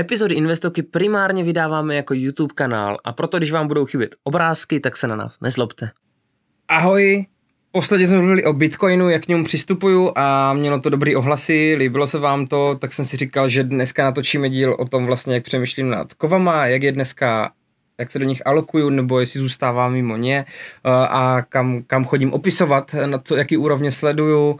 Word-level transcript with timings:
Epizody 0.00 0.34
Investoky 0.34 0.82
primárně 0.82 1.44
vydáváme 1.44 1.96
jako 1.96 2.14
YouTube 2.14 2.54
kanál 2.54 2.96
a 3.04 3.12
proto, 3.12 3.38
když 3.38 3.52
vám 3.52 3.68
budou 3.68 3.86
chybět 3.86 4.14
obrázky, 4.24 4.80
tak 4.80 4.96
se 4.96 5.06
na 5.06 5.16
nás 5.16 5.40
nezlobte. 5.40 5.90
Ahoj, 6.68 7.26
posledně 7.72 8.06
jsme 8.06 8.18
mluvili 8.18 8.44
o 8.44 8.52
Bitcoinu, 8.52 9.08
jak 9.08 9.24
k 9.24 9.28
němu 9.28 9.44
přistupuju 9.44 10.12
a 10.16 10.52
mělo 10.52 10.80
to 10.80 10.90
dobrý 10.90 11.16
ohlasy, 11.16 11.74
líbilo 11.78 12.06
se 12.06 12.18
vám 12.18 12.46
to, 12.46 12.74
tak 12.74 12.92
jsem 12.92 13.04
si 13.04 13.16
říkal, 13.16 13.48
že 13.48 13.64
dneska 13.64 14.04
natočíme 14.04 14.48
díl 14.48 14.76
o 14.78 14.84
tom 14.84 15.06
vlastně, 15.06 15.34
jak 15.34 15.44
přemýšlím 15.44 15.90
nad 15.90 16.14
kovama, 16.14 16.66
jak 16.66 16.82
je 16.82 16.92
dneska 16.92 17.52
jak 18.00 18.10
se 18.10 18.18
do 18.18 18.24
nich 18.24 18.46
alokuju, 18.46 18.90
nebo 18.90 19.20
jestli 19.20 19.40
zůstává 19.40 19.88
mimo 19.88 20.16
ně 20.16 20.44
uh, 20.86 20.92
a 20.92 21.42
kam, 21.42 21.82
kam 21.82 22.04
chodím 22.04 22.32
opisovat, 22.32 22.94
na 23.06 23.18
co, 23.18 23.36
jaký 23.36 23.56
úrovně 23.56 23.90
sleduju 23.90 24.50
uh, 24.50 24.58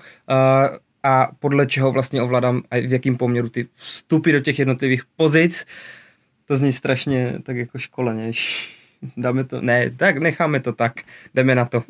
a 1.09 1.29
podle 1.38 1.66
čeho 1.66 1.93
vlastně 1.93 2.22
ovládám 2.22 2.62
a 2.70 2.77
v 2.77 2.93
jakým 2.93 3.16
poměru 3.16 3.48
ty 3.48 3.66
vstupy 3.75 4.32
do 4.32 4.40
těch 4.40 4.58
jednotlivých 4.58 5.02
pozic. 5.16 5.66
To 6.46 6.57
zní 6.57 6.72
strašně 6.72 7.35
tak 7.43 7.57
jako 7.57 7.79
školeně. 7.79 8.32
Dáme 9.16 9.44
to, 9.44 9.61
ne, 9.61 9.90
tak 9.96 10.18
necháme 10.18 10.61
to 10.61 10.72
tak, 10.72 10.93
jdeme 11.35 11.54
na 11.54 11.64
to. 11.64 11.82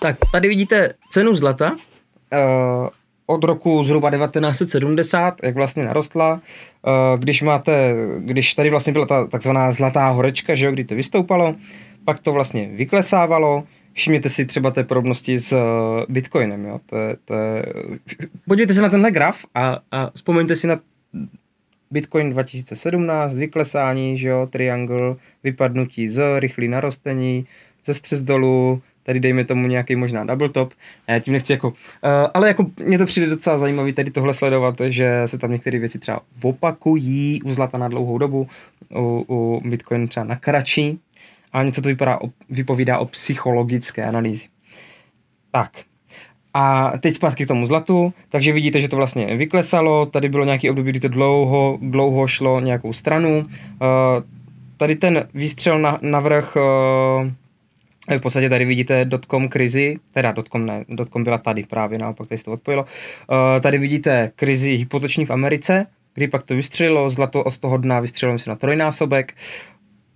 Tak, 0.00 0.16
tady 0.32 0.48
vidíte 0.48 0.92
cenu 1.10 1.36
zlata. 1.36 1.72
Uh, 1.72 2.88
od 3.26 3.44
roku 3.44 3.84
zhruba 3.84 4.10
1970, 4.10 5.34
jak 5.42 5.54
vlastně 5.54 5.84
narostla. 5.84 6.40
Eh, 6.40 7.18
když 7.18 7.42
máte, 7.42 7.94
když 8.18 8.54
tady 8.54 8.70
vlastně 8.70 8.92
byla 8.92 9.06
ta 9.06 9.26
takzvaná 9.26 9.72
zlatá 9.72 10.08
horečka, 10.08 10.54
že 10.54 10.66
jo, 10.66 10.72
kdy 10.72 10.84
to 10.84 10.94
vystoupalo, 10.94 11.54
pak 12.04 12.20
to 12.20 12.32
vlastně 12.32 12.68
vyklesávalo, 12.72 13.64
Všimněte 14.00 14.28
si 14.28 14.46
třeba 14.46 14.70
té 14.70 14.84
podobnosti 14.84 15.38
s 15.38 15.52
eh, 15.52 16.06
Bitcoinem. 16.08 16.64
Jo? 16.64 16.80
To 16.86 16.96
je, 16.96 17.16
to 17.24 17.34
je... 17.34 17.64
Podívejte 18.48 18.74
se 18.74 18.82
na 18.82 18.88
tenhle 18.88 19.10
graf 19.10 19.44
a, 19.54 19.78
a 19.92 20.10
vzpomeňte 20.14 20.56
si 20.56 20.66
na 20.66 20.80
Bitcoin 21.90 22.30
2017, 22.30 23.34
vyklesání, 23.34 24.18
že 24.18 24.28
jo, 24.28 24.48
triangle, 24.50 25.16
vypadnutí 25.44 26.08
z, 26.08 26.40
rychlý 26.40 26.68
narostení, 26.68 27.46
ze 27.84 27.94
střes 27.94 28.22
dolů, 28.22 28.82
tady 29.02 29.20
dejme 29.20 29.44
tomu 29.44 29.66
nějaký 29.66 29.96
možná 29.96 30.24
double 30.24 30.48
top, 30.48 30.72
já 31.08 31.18
tím 31.18 31.32
nechci 31.32 31.52
jako, 31.52 31.68
uh, 31.68 31.74
ale 32.34 32.48
jako 32.48 32.66
mně 32.84 32.98
to 32.98 33.06
přijde 33.06 33.26
docela 33.26 33.58
zajímavý 33.58 33.92
tady 33.92 34.10
tohle 34.10 34.34
sledovat, 34.34 34.74
že 34.88 35.22
se 35.26 35.38
tam 35.38 35.52
některé 35.52 35.78
věci 35.78 35.98
třeba 35.98 36.20
opakují 36.42 37.42
u 37.42 37.52
zlata 37.52 37.78
na 37.78 37.88
dlouhou 37.88 38.18
dobu, 38.18 38.48
u, 38.98 39.24
u 39.28 39.68
Bitcoin 39.68 40.08
třeba 40.08 40.24
na 40.24 40.36
kratší, 40.36 40.98
a 41.52 41.62
něco 41.62 41.82
to 41.82 41.88
vypadá, 41.88 42.18
vypovídá 42.50 42.98
o 42.98 43.04
psychologické 43.04 44.04
analýzi. 44.04 44.46
Tak, 45.50 45.70
a 46.54 46.92
teď 47.00 47.14
zpátky 47.14 47.44
k 47.44 47.48
tomu 47.48 47.66
zlatu, 47.66 48.14
takže 48.28 48.52
vidíte, 48.52 48.80
že 48.80 48.88
to 48.88 48.96
vlastně 48.96 49.36
vyklesalo, 49.36 50.06
tady 50.06 50.28
bylo 50.28 50.44
nějaký 50.44 50.70
období, 50.70 50.90
kdy 50.90 51.00
to 51.00 51.08
dlouho, 51.08 51.78
dlouho 51.82 52.26
šlo 52.26 52.60
nějakou 52.60 52.92
stranu, 52.92 53.38
uh, 53.38 53.46
tady 54.76 54.96
ten 54.96 55.28
výstřel 55.34 55.78
na, 55.78 55.98
na 56.02 56.20
vrch 56.20 56.56
uh, 56.56 57.30
v 58.18 58.20
podstatě 58.20 58.48
tady 58.48 58.64
vidíte 58.64 59.04
dotcom 59.04 59.48
krizi, 59.48 59.96
teda 60.12 60.32
dotcom 60.32 60.66
ne, 60.66 60.84
dotcom 60.88 61.24
byla 61.24 61.38
tady 61.38 61.64
právě, 61.64 61.98
naopak 61.98 62.26
tady 62.26 62.38
se 62.38 62.44
to 62.44 62.52
odpojilo. 62.52 62.82
Uh, 62.82 63.60
tady 63.60 63.78
vidíte 63.78 64.32
krizi 64.36 64.70
hypoteční 64.70 65.26
v 65.26 65.30
Americe, 65.30 65.86
kdy 66.14 66.28
pak 66.28 66.42
to 66.42 66.54
vystřelilo, 66.54 67.10
zlato 67.10 67.44
od 67.44 67.58
toho 67.58 67.76
dna 67.76 68.00
vystřelilo 68.00 68.38
se 68.38 68.50
na 68.50 68.56
trojnásobek, 68.56 69.34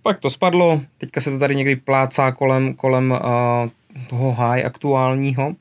pak 0.05 0.19
to 0.19 0.29
spadlo, 0.29 0.81
teďka 0.97 1.21
se 1.21 1.31
to 1.31 1.39
tady 1.39 1.55
někdy 1.55 1.75
plácá 1.75 2.31
kolem, 2.31 2.73
kolem 2.73 3.11
uh, 3.11 3.17
toho 4.09 4.31
high 4.31 4.65
aktuálního. 4.65 5.47
Uh, 5.47 5.55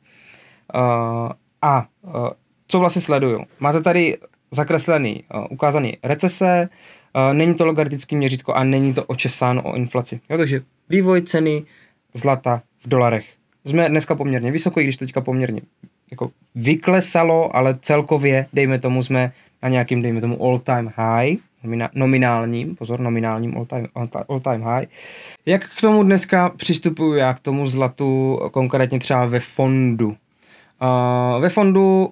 a 1.62 1.86
uh, 2.02 2.28
co 2.68 2.78
vlastně 2.78 3.02
sleduju? 3.02 3.44
Máte 3.60 3.80
tady 3.80 4.18
zakreslený, 4.50 5.24
uh, 5.34 5.44
ukázaný 5.50 5.96
recese, 6.02 6.68
uh, 7.16 7.34
není 7.34 7.54
to 7.54 7.66
logaritický 7.66 8.16
měřítko 8.16 8.54
a 8.54 8.64
není 8.64 8.94
to 8.94 9.04
očesáno 9.04 9.62
o 9.62 9.74
inflaci. 9.74 10.20
Jo, 10.30 10.38
takže 10.38 10.62
vývoj 10.88 11.22
ceny 11.22 11.64
zlata 12.14 12.62
v 12.84 12.88
dolarech. 12.88 13.26
Jsme 13.64 13.88
dneska 13.88 14.14
poměrně 14.14 14.52
vysoko, 14.52 14.80
i 14.80 14.82
když 14.82 14.96
teďka 14.96 15.20
poměrně 15.20 15.60
jako 16.10 16.30
vyklesalo, 16.54 17.56
ale 17.56 17.78
celkově, 17.82 18.46
dejme 18.52 18.78
tomu, 18.78 19.02
jsme 19.02 19.32
na 19.62 19.68
nějakým, 19.68 20.02
dejme 20.02 20.20
tomu, 20.20 20.44
all 20.44 20.58
time 20.58 20.92
high, 20.96 21.36
nominálním, 21.94 22.76
pozor, 22.76 23.00
nominálním 23.00 23.56
all 23.56 23.66
time, 23.66 23.88
all 24.28 24.40
time 24.40 24.62
high. 24.62 24.86
Jak 25.46 25.68
k 25.68 25.80
tomu 25.80 26.02
dneska 26.02 26.48
přistupuju 26.56 27.14
já, 27.14 27.34
k 27.34 27.40
tomu 27.40 27.68
zlatu, 27.68 28.40
konkrétně 28.52 28.98
třeba 28.98 29.26
ve 29.26 29.40
fondu? 29.40 30.08
Uh, 30.08 31.42
ve 31.42 31.48
fondu, 31.48 32.10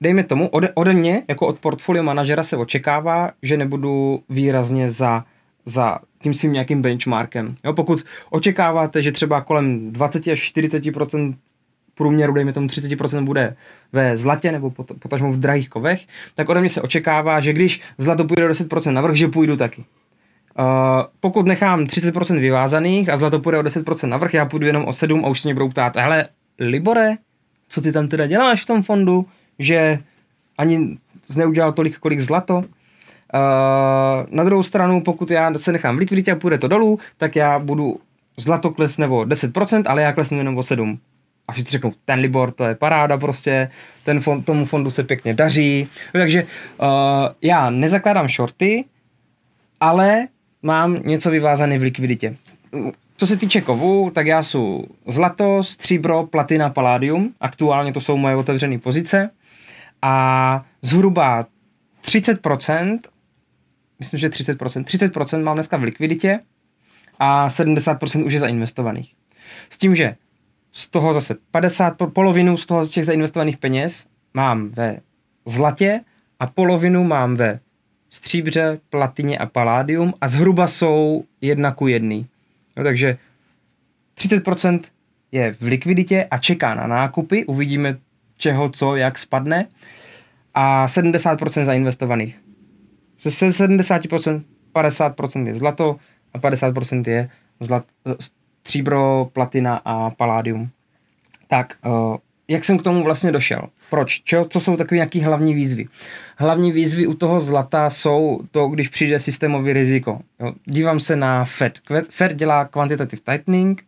dejme 0.00 0.24
tomu, 0.24 0.48
ode, 0.48 0.72
ode 0.74 0.92
mě, 0.92 1.22
jako 1.28 1.46
od 1.46 1.58
portfolio 1.58 2.02
manažera 2.02 2.42
se 2.42 2.56
očekává, 2.56 3.30
že 3.42 3.56
nebudu 3.56 4.22
výrazně 4.28 4.90
za, 4.90 5.24
za 5.66 5.98
tím 6.22 6.34
svým 6.34 6.52
nějakým 6.52 6.82
benchmarkem. 6.82 7.54
Jo, 7.64 7.72
pokud 7.72 8.04
očekáváte, 8.30 9.02
že 9.02 9.12
třeba 9.12 9.40
kolem 9.40 9.92
20 9.92 10.28
až 10.28 10.40
40 10.40 10.82
průměru, 12.00 12.32
dejme 12.32 12.52
tomu 12.52 12.66
30% 12.66 13.24
bude 13.24 13.56
ve 13.92 14.16
zlatě 14.16 14.52
nebo 14.52 14.70
potažmo 14.70 15.32
v 15.32 15.40
drahých 15.40 15.68
kovech, 15.68 16.06
tak 16.34 16.48
ode 16.48 16.60
mě 16.60 16.68
se 16.68 16.82
očekává, 16.82 17.40
že 17.40 17.52
když 17.52 17.80
zlato 17.98 18.24
půjde 18.24 18.44
o 18.44 18.48
10% 18.48 18.92
navrh, 18.92 19.14
že 19.14 19.28
půjdu 19.28 19.56
taky. 19.56 19.84
Uh, 19.84 20.64
pokud 21.20 21.46
nechám 21.46 21.84
30% 21.84 22.40
vyvázaných 22.40 23.08
a 23.08 23.16
zlato 23.16 23.40
půjde 23.40 23.58
o 23.58 23.62
10% 23.62 24.08
navrh, 24.08 24.34
já 24.34 24.44
půjdu 24.44 24.66
jenom 24.66 24.84
o 24.84 24.92
7 24.92 25.24
a 25.24 25.28
už 25.28 25.40
se 25.40 25.48
mě 25.48 25.54
budou 25.54 25.68
ptát, 25.68 25.96
hele, 25.96 26.24
Libore, 26.58 27.16
co 27.68 27.80
ty 27.80 27.92
tam 27.92 28.08
teda 28.08 28.26
děláš 28.26 28.62
v 28.62 28.66
tom 28.66 28.82
fondu, 28.82 29.26
že 29.58 29.98
ani 30.58 30.98
neudělal 31.36 31.72
tolik, 31.72 31.98
kolik 31.98 32.20
zlato. 32.20 32.56
Uh, 32.56 32.64
na 34.30 34.44
druhou 34.44 34.62
stranu, 34.62 35.02
pokud 35.04 35.30
já 35.30 35.54
se 35.54 35.72
nechám 35.72 35.96
v 35.96 35.98
likviditě 35.98 36.32
a 36.32 36.36
půjde 36.36 36.58
to 36.58 36.68
dolů, 36.68 36.98
tak 37.18 37.36
já 37.36 37.58
budu 37.58 38.00
zlato 38.36 38.70
klesne 38.70 39.06
o 39.06 39.20
10%, 39.20 39.82
ale 39.86 40.02
já 40.02 40.12
klesnu 40.12 40.38
jenom 40.38 40.58
o 40.58 40.62
7 40.62 40.98
a 41.50 41.52
všichni 41.52 41.70
řeknou, 41.70 41.92
ten 42.04 42.20
Libor, 42.20 42.50
to 42.50 42.64
je 42.64 42.74
paráda 42.74 43.18
prostě, 43.18 43.70
ten 44.04 44.20
fond, 44.20 44.42
tomu 44.42 44.66
fondu 44.66 44.90
se 44.90 45.04
pěkně 45.04 45.34
daří. 45.34 45.88
Takže 46.12 46.42
uh, 46.42 46.88
já 47.42 47.70
nezakládám 47.70 48.28
shorty, 48.28 48.84
ale 49.80 50.28
mám 50.62 51.02
něco 51.04 51.30
vyvázané 51.30 51.78
v 51.78 51.82
likviditě. 51.82 52.36
Co 53.16 53.26
se 53.26 53.36
týče 53.36 53.60
kovů, 53.60 54.10
tak 54.10 54.26
já 54.26 54.42
jsou 54.42 54.84
zlato, 55.06 55.62
stříbro, 55.62 56.26
platina, 56.26 56.70
paládium. 56.70 57.34
Aktuálně 57.40 57.92
to 57.92 58.00
jsou 58.00 58.16
moje 58.16 58.36
otevřené 58.36 58.78
pozice. 58.78 59.30
A 60.02 60.64
zhruba 60.82 61.46
30%, 62.04 62.98
myslím, 63.98 64.20
že 64.20 64.28
30%, 64.28 64.84
30% 64.84 65.42
mám 65.42 65.56
dneska 65.56 65.76
v 65.76 65.82
likviditě 65.82 66.40
a 67.18 67.48
70% 67.48 68.26
už 68.26 68.32
je 68.32 68.40
zainvestovaných. 68.40 69.14
S 69.70 69.78
tím, 69.78 69.96
že 69.96 70.16
z 70.72 70.88
toho 70.88 71.12
zase 71.12 71.36
50, 71.50 71.96
polovinu 72.12 72.56
z 72.56 72.66
toho 72.66 72.84
z 72.84 72.90
těch 72.90 73.06
zainvestovaných 73.06 73.58
peněz 73.58 74.06
mám 74.34 74.68
ve 74.68 75.00
zlatě 75.46 76.00
a 76.40 76.46
polovinu 76.46 77.04
mám 77.04 77.36
ve 77.36 77.60
stříbře, 78.10 78.80
platině 78.90 79.38
a 79.38 79.46
paládium 79.46 80.14
a 80.20 80.28
zhruba 80.28 80.68
jsou 80.68 81.24
jedna 81.40 81.72
ku 81.72 81.86
jedný. 81.86 82.26
No, 82.76 82.84
takže 82.84 83.18
30% 84.18 84.80
je 85.32 85.52
v 85.60 85.62
likviditě 85.62 86.26
a 86.30 86.38
čeká 86.38 86.74
na 86.74 86.86
nákupy, 86.86 87.44
uvidíme 87.44 87.98
čeho, 88.36 88.70
co, 88.70 88.96
jak 88.96 89.18
spadne 89.18 89.66
a 90.54 90.86
70% 90.86 91.64
zainvestovaných. 91.64 92.40
Se 93.18 93.28
70% 93.28 94.42
50% 94.74 95.46
je 95.46 95.54
zlato 95.54 95.96
a 96.32 96.38
50% 96.38 97.08
je 97.08 97.30
zlat, 97.60 97.84
stříbro, 98.60 99.30
platina 99.32 99.80
a 99.84 100.10
paládium. 100.10 100.70
Tak, 101.48 101.74
uh, 101.86 102.16
jak 102.48 102.64
jsem 102.64 102.78
k 102.78 102.82
tomu 102.82 103.04
vlastně 103.04 103.32
došel? 103.32 103.68
Proč? 103.90 104.22
Čo, 104.24 104.46
co 104.50 104.60
jsou 104.60 104.76
takové 104.76 104.96
nějaké 104.96 105.24
hlavní 105.24 105.54
výzvy? 105.54 105.86
Hlavní 106.36 106.72
výzvy 106.72 107.06
u 107.06 107.14
toho 107.14 107.40
zlata 107.40 107.90
jsou 107.90 108.40
to, 108.50 108.68
když 108.68 108.88
přijde 108.88 109.18
systémový 109.18 109.72
riziko. 109.72 110.20
Jo, 110.40 110.52
dívám 110.64 111.00
se 111.00 111.16
na 111.16 111.44
Fed. 111.44 111.80
Fed 112.10 112.34
dělá 112.34 112.64
quantitative 112.64 113.22
tightening, 113.24 113.82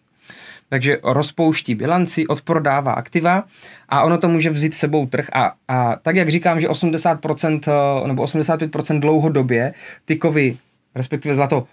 takže 0.68 0.98
rozpouští 1.04 1.74
bilanci, 1.74 2.26
odprodává 2.26 2.92
aktiva 2.92 3.44
a 3.88 4.02
ono 4.02 4.18
to 4.18 4.28
může 4.28 4.50
vzít 4.50 4.74
sebou 4.74 5.06
trh 5.06 5.28
a, 5.32 5.52
a 5.68 5.96
tak, 5.96 6.16
jak 6.16 6.28
říkám, 6.28 6.60
že 6.60 6.68
80% 6.68 7.60
eh, 8.04 8.08
nebo 8.08 8.24
85% 8.24 9.00
dlouhodobě 9.00 9.74
ty 10.04 10.16
kovy, 10.16 10.56
respektive 10.94 11.34
zlato, 11.34 11.66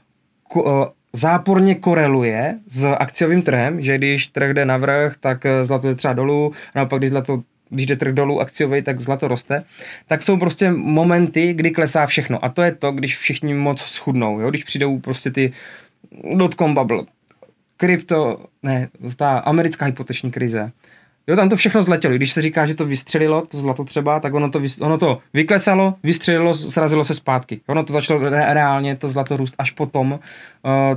eh, 0.58 0.62
záporně 1.14 1.76
koreluje 1.76 2.60
s 2.68 2.86
akciovým 2.86 3.42
trhem, 3.42 3.82
že 3.82 3.98
když 3.98 4.28
trh 4.28 4.54
jde 4.54 4.66
navrh, 4.66 5.16
tak 5.20 5.46
eh, 5.46 5.66
zlato 5.66 5.88
je 5.88 5.96
třeba 5.96 6.14
dolů, 6.14 6.54
naopak 6.76 7.00
když 7.00 7.10
zlato 7.10 7.44
když 7.70 7.86
jde 7.86 7.96
trh 7.96 8.14
dolů 8.14 8.42
akciový, 8.42 8.82
tak 8.82 9.00
zlato 9.00 9.28
roste, 9.28 9.64
tak 10.08 10.22
jsou 10.22 10.38
prostě 10.38 10.72
momenty, 10.72 11.54
kdy 11.54 11.72
klesá 11.72 12.06
všechno. 12.06 12.46
A 12.46 12.50
to 12.50 12.62
je 12.62 12.72
to, 12.72 12.92
když 12.92 13.18
všichni 13.18 13.54
moc 13.54 13.82
schudnou, 13.82 14.40
jo? 14.40 14.50
když 14.50 14.64
přijdou 14.64 15.00
prostě 15.00 15.32
ty 15.32 15.54
dotcom 16.36 16.74
bubble, 16.74 17.04
krypto, 17.78 18.46
ne, 18.64 18.88
ta 19.16 19.38
americká 19.38 19.86
hypoteční 19.86 20.32
krize, 20.32 20.72
Jo, 21.30 21.36
tam 21.36 21.50
to 21.50 21.56
všechno 21.56 21.84
zletělo. 21.84 22.16
Když 22.16 22.32
se 22.32 22.42
říká, 22.42 22.66
že 22.66 22.76
to 22.76 22.86
vystřelilo, 22.86 23.42
to 23.42 23.58
zlato 23.58 23.84
třeba, 23.84 24.20
tak 24.20 24.34
ono 24.34 24.50
to, 24.50 24.62
ono 24.82 24.98
to 24.98 25.20
vyklesalo, 25.34 25.96
vystřelilo, 26.04 26.54
srazilo 26.54 27.06
se 27.06 27.16
zpátky. 27.16 27.62
Ono 27.68 27.84
to 27.84 27.94
začalo 27.94 28.30
re- 28.30 28.54
reálně 28.54 28.96
to 28.96 29.08
zlato 29.08 29.38
růst 29.38 29.56
až 29.58 29.72
potom, 29.72 30.12
uh, 30.12 30.20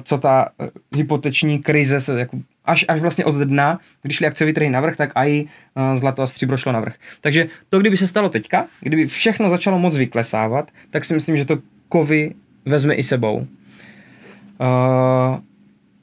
co 0.04 0.18
ta 0.18 0.48
uh, 0.58 0.66
hypoteční 0.96 1.58
krize 1.58 2.00
se 2.00 2.18
jako 2.18 2.38
až, 2.64 2.84
až 2.88 3.00
vlastně 3.00 3.24
od 3.24 3.34
dna, 3.34 3.78
když 4.02 4.16
šli 4.16 4.26
akciový 4.26 4.52
trhy 4.52 4.70
navrh, 4.70 4.96
tak 4.96 5.10
i 5.14 5.44
uh, 5.44 5.98
zlato 5.98 6.22
a 6.22 6.26
stříbro 6.26 6.56
šlo 6.56 6.72
navrh. 6.72 6.94
Takže 7.20 7.46
to, 7.70 7.80
kdyby 7.80 7.96
se 7.96 8.06
stalo 8.06 8.28
teďka, 8.28 8.66
kdyby 8.80 9.06
všechno 9.06 9.50
začalo 9.50 9.78
moc 9.78 9.96
vyklesávat, 9.96 10.70
tak 10.90 11.04
si 11.04 11.14
myslím, 11.14 11.36
že 11.36 11.44
to 11.44 11.58
kovy 11.88 12.34
vezme 12.64 12.94
i 12.94 13.02
sebou. 13.02 13.46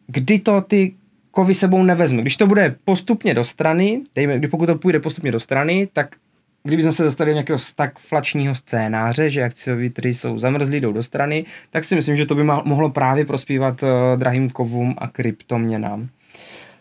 Kdy 0.07 0.39
to 0.39 0.61
ty 0.61 0.93
kovy 1.31 1.53
sebou 1.53 1.83
nevezme. 1.83 2.21
Když 2.21 2.37
to 2.37 2.47
bude 2.47 2.75
postupně 2.85 3.33
do 3.33 3.45
strany, 3.45 4.01
dejme, 4.15 4.37
kdy 4.37 4.47
pokud 4.47 4.65
to 4.65 4.75
půjde 4.75 4.99
postupně 4.99 5.31
do 5.31 5.39
strany, 5.39 5.87
tak 5.93 6.15
kdyby 6.63 6.83
jsme 6.83 6.91
se 6.91 7.03
dostali 7.03 7.29
do 7.29 7.33
nějakého 7.33 7.59
stagflačního 7.59 8.55
scénáře, 8.55 9.29
že 9.29 9.43
akciový 9.43 9.89
trhy 9.89 10.13
jsou 10.13 10.39
zamrzlí, 10.39 10.79
jdou 10.79 10.93
do 10.93 11.03
strany, 11.03 11.45
tak 11.69 11.83
si 11.83 11.95
myslím, 11.95 12.17
že 12.17 12.25
to 12.25 12.35
by 12.35 12.43
mohlo 12.43 12.89
právě 12.89 13.25
prospívat 13.25 13.83
uh, 13.83 13.89
drahým 14.15 14.49
kovům 14.49 14.95
a 14.97 15.07
kryptoměnám. 15.07 16.09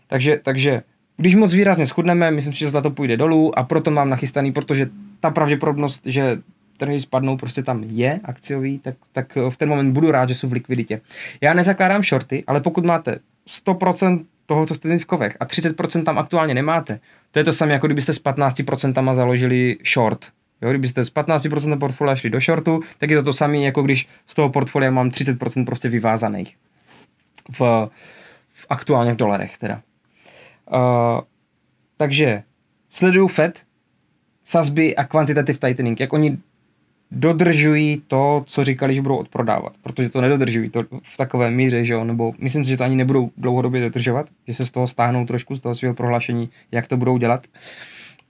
Takže, 0.07 0.41
takže 0.43 0.83
když 1.17 1.35
moc 1.35 1.55
výrazně 1.55 1.87
schudneme, 1.87 2.31
myslím 2.31 2.53
si, 2.53 2.59
že 2.59 2.71
zlato 2.71 2.91
půjde 2.91 3.17
dolů 3.17 3.59
a 3.59 3.63
proto 3.63 3.91
mám 3.91 4.11
nachystaný, 4.11 4.53
protože 4.53 4.91
ta 5.21 5.31
pravděpodobnost, 5.31 6.03
že 6.05 6.39
trhy 6.77 7.01
spadnou, 7.01 7.37
prostě 7.37 7.63
tam 7.63 7.85
je 7.87 8.21
akciový, 8.25 8.79
tak, 8.79 8.95
tak 9.13 9.39
v 9.49 9.57
ten 9.57 9.69
moment 9.69 9.93
budu 9.93 10.11
rád, 10.11 10.29
že 10.29 10.35
jsou 10.35 10.49
v 10.49 10.53
likviditě. 10.53 11.01
Já 11.41 11.55
nezakládám 11.55 12.03
shorty, 12.03 12.45
ale 12.47 12.61
pokud 12.61 12.85
máte 12.85 13.19
100% 13.49 14.25
toho, 14.49 14.67
co 14.67 14.75
jste 14.75 14.99
v 14.99 15.05
kovech 15.05 15.37
a 15.41 15.47
30% 15.47 16.05
tam 16.05 16.19
aktuálně 16.19 16.55
nemáte, 16.55 17.01
to 17.31 17.39
je 17.39 17.45
to 17.45 17.53
samé, 17.53 17.73
jako 17.73 17.87
kdybyste 17.87 18.13
s 18.15 18.23
15% 18.23 19.15
založili 19.15 19.77
short. 19.95 20.27
Jo, 20.63 20.71
kdybyste 20.71 21.05
z 21.05 21.13
15% 21.13 21.79
portfolia 21.79 22.17
šli 22.17 22.31
do 22.31 22.41
shortu, 22.41 22.81
tak 22.99 23.11
je 23.11 23.17
to 23.17 23.23
to 23.23 23.33
samé, 23.33 23.59
jako 23.59 23.83
když 23.83 24.09
z 24.27 24.35
toho 24.35 24.49
portfolia 24.49 24.91
mám 24.91 25.09
30% 25.09 25.65
prostě 25.65 25.89
vyvázaných. 25.89 26.57
V, 27.59 27.91
v 28.53 28.67
aktuálně 28.69 29.13
v 29.13 29.17
dolarech 29.17 29.59
teda. 29.59 29.83
Uh, 30.73 31.21
takže 31.97 32.43
sleduju 32.91 33.29
Fed, 33.29 33.63
sazby 34.45 34.97
a 34.97 35.05
quantitative 35.05 35.59
tightening, 35.59 36.01
jak 36.01 36.13
oni 36.13 36.39
dodržují 37.11 38.03
to, 38.07 38.45
co 38.47 38.65
říkali, 38.65 38.95
že 38.95 39.03
budou 39.03 39.17
odprodávat, 39.17 39.73
protože 39.83 40.09
to 40.09 40.21
nedodržují 40.21 40.71
to 40.71 40.85
v 41.03 41.17
takové 41.17 41.51
míře, 41.51 41.85
že 41.85 41.95
jo, 41.95 42.05
nebo 42.05 42.33
myslím 42.39 42.65
si, 42.65 42.71
že 42.71 42.77
to 42.77 42.85
ani 42.85 42.97
nebudou 42.97 43.31
dlouhodobě 43.37 43.81
dodržovat, 43.81 44.27
že 44.49 44.55
se 44.55 44.67
z 44.67 44.71
toho 44.71 44.87
stáhnou 44.87 45.27
trošku 45.27 45.57
z 45.57 45.61
toho 45.61 45.75
svého 45.75 45.95
prohlášení, 45.95 46.51
jak 46.73 46.89
to 46.89 46.97
budou 46.97 47.19
dělat. 47.19 47.47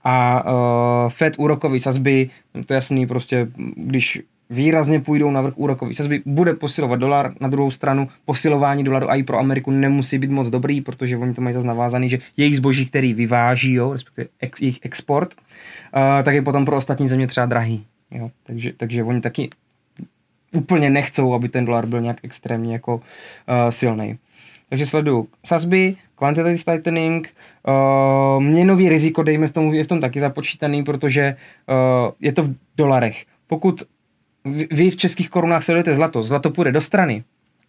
A 0.03 0.43
uh, 0.43 1.09
Fed 1.09 1.33
úrokový 1.37 1.79
sazby, 1.79 2.29
to 2.65 2.73
je 2.73 2.75
jasný, 2.75 3.07
prostě 3.07 3.47
když 3.75 4.21
výrazně 4.49 4.99
půjdou 4.99 5.31
na 5.31 5.41
vrch 5.41 5.57
úrokový 5.57 5.93
sazby, 5.93 6.21
bude 6.25 6.53
posilovat 6.53 6.99
dolar, 6.99 7.33
na 7.39 7.47
druhou 7.47 7.71
stranu 7.71 8.07
posilování 8.25 8.83
dolaru 8.83 9.09
a 9.11 9.15
i 9.15 9.23
pro 9.23 9.39
Ameriku 9.39 9.71
nemusí 9.71 10.17
být 10.17 10.31
moc 10.31 10.49
dobrý, 10.49 10.81
protože 10.81 11.17
oni 11.17 11.33
to 11.33 11.41
mají 11.41 11.53
zase 11.53 11.67
navázaný, 11.67 12.09
že 12.09 12.19
jejich 12.37 12.57
zboží, 12.57 12.85
který 12.85 13.13
vyváží, 13.13 13.73
jo, 13.73 13.93
respektive 13.93 14.27
ex, 14.39 14.61
jejich 14.61 14.79
export, 14.81 15.33
uh, 15.33 16.23
tak 16.23 16.35
je 16.35 16.41
potom 16.41 16.65
pro 16.65 16.77
ostatní 16.77 17.09
země 17.09 17.27
třeba 17.27 17.45
drahý. 17.45 17.85
Jo? 18.11 18.31
Takže, 18.43 18.73
takže 18.77 19.03
oni 19.03 19.21
taky 19.21 19.49
úplně 20.53 20.89
nechcou, 20.89 21.33
aby 21.33 21.49
ten 21.49 21.65
dolar 21.65 21.85
byl 21.85 22.01
nějak 22.01 22.17
extrémně 22.23 22.73
jako 22.73 22.95
uh, 22.95 23.01
silný. 23.69 24.17
Takže 24.69 24.85
sleduju 24.85 25.27
sazby, 25.45 25.95
quantitative 26.15 26.63
tightening, 26.73 27.33
uh, 27.67 28.43
měnový 28.43 28.89
riziko, 28.89 29.23
dejme 29.23 29.47
v 29.47 29.51
tom, 29.51 29.73
je 29.73 29.83
v 29.83 29.87
tom 29.87 30.01
taky 30.01 30.19
započítaný, 30.19 30.83
protože 30.83 31.35
uh, 31.69 32.11
je 32.19 32.31
to 32.31 32.43
v 32.43 32.55
dolarech. 32.77 33.25
Pokud 33.47 33.83
vy 34.71 34.89
v 34.89 34.97
českých 34.97 35.29
korunách 35.29 35.63
sledujete 35.63 35.93
zlato, 35.95 36.23
zlato 36.23 36.49
půjde 36.49 36.71
do 36.71 36.81
strany 36.81 37.23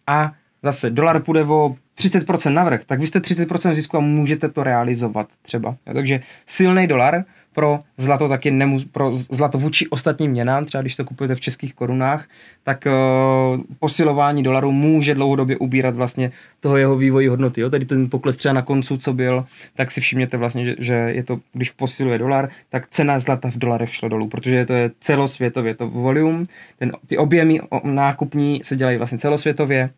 a 0.07 0.31
zase 0.63 0.89
dolar 0.89 1.21
půjde 1.21 1.43
o 1.43 1.75
30% 1.97 2.53
navrh, 2.53 2.85
tak 2.85 2.99
vy 2.99 3.07
jste 3.07 3.19
30% 3.19 3.73
zisku 3.73 3.97
a 3.97 3.99
můžete 3.99 4.49
to 4.49 4.63
realizovat 4.63 5.27
třeba. 5.41 5.75
Takže 5.83 6.21
silný 6.45 6.87
dolar 6.87 7.25
pro 7.53 7.79
zlato 7.97 8.29
taky 8.29 8.51
nemus, 8.51 8.85
pro 8.85 9.15
zlato 9.15 9.57
vůči 9.57 9.87
ostatním 9.87 10.31
měnám, 10.31 10.65
třeba 10.65 10.81
když 10.81 10.95
to 10.95 11.05
kupujete 11.05 11.35
v 11.35 11.39
českých 11.39 11.73
korunách, 11.73 12.25
tak 12.63 12.85
uh, 12.85 13.61
posilování 13.79 14.43
dolaru 14.43 14.71
může 14.71 15.15
dlouhodobě 15.15 15.57
ubírat 15.57 15.95
vlastně 15.95 16.31
toho 16.59 16.77
jeho 16.77 16.97
vývoji 16.97 17.27
hodnoty. 17.27 17.61
Jo? 17.61 17.69
Tady 17.69 17.85
ten 17.85 18.09
pokles 18.09 18.37
třeba 18.37 18.53
na 18.53 18.61
koncu, 18.61 18.97
co 18.97 19.13
byl, 19.13 19.45
tak 19.75 19.91
si 19.91 20.01
všimněte 20.01 20.37
vlastně, 20.37 20.65
že, 20.65 20.75
že 20.79 20.93
je 20.93 21.23
to, 21.23 21.39
když 21.53 21.71
posiluje 21.71 22.17
dolar, 22.17 22.49
tak 22.69 22.87
cena 22.89 23.19
zlata 23.19 23.51
v 23.51 23.57
dolarech 23.57 23.95
šla 23.95 24.09
dolů, 24.09 24.27
protože 24.27 24.65
to 24.65 24.73
je 24.73 24.91
celosvětově 24.99 25.75
to 25.75 25.89
volume, 25.89 26.45
ten, 26.77 26.91
ty 27.07 27.17
objemy 27.17 27.59
nákupní 27.83 28.61
se 28.63 28.75
dělají 28.75 28.97
vlastně 28.97 29.17
celosvětově, 29.17 29.89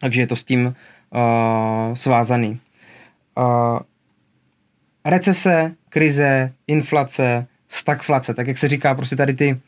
takže 0.00 0.20
je 0.20 0.26
to 0.26 0.36
s 0.36 0.44
tím 0.44 0.66
uh, 0.66 1.94
svázaný. 1.94 2.60
Uh, 3.38 3.78
recese, 5.04 5.74
krize, 5.88 6.52
inflace, 6.66 7.46
stagflace, 7.68 8.34
tak 8.34 8.46
jak 8.46 8.58
se 8.58 8.68
říká 8.68 8.94
prostě 8.94 9.16
tady 9.16 9.34
ty, 9.34 9.60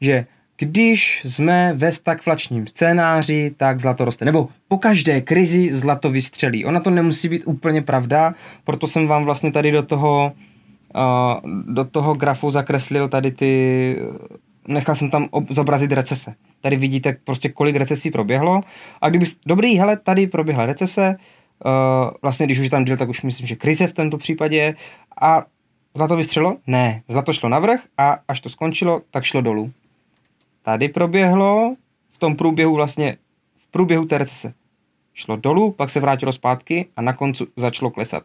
že 0.00 0.26
když 0.58 1.22
jsme 1.24 1.72
ve 1.74 1.92
stagflačním 1.92 2.66
scénáři, 2.66 3.54
tak 3.56 3.80
zlato 3.80 4.04
roste. 4.04 4.24
Nebo 4.24 4.48
po 4.68 4.78
každé 4.78 5.20
krizi 5.20 5.72
zlato 5.72 6.10
vystřelí. 6.10 6.64
Ona 6.64 6.80
to 6.80 6.90
nemusí 6.90 7.28
být 7.28 7.42
úplně 7.46 7.82
pravda, 7.82 8.34
proto 8.64 8.86
jsem 8.86 9.06
vám 9.06 9.24
vlastně 9.24 9.52
tady 9.52 9.70
do 9.70 9.82
toho, 9.82 10.32
uh, 10.94 11.50
do 11.74 11.84
toho 11.84 12.14
grafu 12.14 12.50
zakreslil 12.50 13.08
tady 13.08 13.30
ty, 13.30 13.96
nechal 14.68 14.94
jsem 14.94 15.10
tam 15.10 15.28
ob- 15.30 15.50
zobrazit 15.50 15.92
recese. 15.92 16.34
Tady 16.60 16.76
vidíte 16.76 17.16
prostě 17.24 17.48
kolik 17.48 17.76
recesí 17.76 18.10
proběhlo. 18.10 18.60
A 19.00 19.08
kdyby, 19.08 19.26
dobrý, 19.46 19.78
hele, 19.78 19.96
tady 19.96 20.26
proběhla 20.26 20.66
recese, 20.66 21.16
vlastně 22.22 22.46
když 22.46 22.58
už 22.58 22.68
tam 22.68 22.84
díl, 22.84 22.96
tak 22.96 23.08
už 23.08 23.22
myslím, 23.22 23.46
že 23.46 23.56
krize 23.56 23.86
v 23.86 23.94
tomto 23.94 24.18
případě. 24.18 24.74
A 25.20 25.44
zlato 25.94 26.16
vystřelo? 26.16 26.56
Ne. 26.66 27.02
Zlato 27.08 27.32
šlo 27.32 27.48
navrh 27.48 27.80
a 27.98 28.18
až 28.28 28.40
to 28.40 28.48
skončilo, 28.48 29.00
tak 29.10 29.24
šlo 29.24 29.40
dolů. 29.40 29.72
Tady 30.62 30.88
proběhlo 30.88 31.76
v 32.10 32.18
tom 32.18 32.36
průběhu 32.36 32.74
vlastně, 32.74 33.16
v 33.56 33.66
průběhu 33.66 34.04
té 34.04 34.18
recese. 34.18 34.54
Šlo 35.14 35.36
dolů, 35.36 35.72
pak 35.72 35.90
se 35.90 36.00
vrátilo 36.00 36.32
zpátky 36.32 36.86
a 36.96 37.02
na 37.02 37.12
konci 37.12 37.44
začalo 37.56 37.90
klesat. 37.90 38.22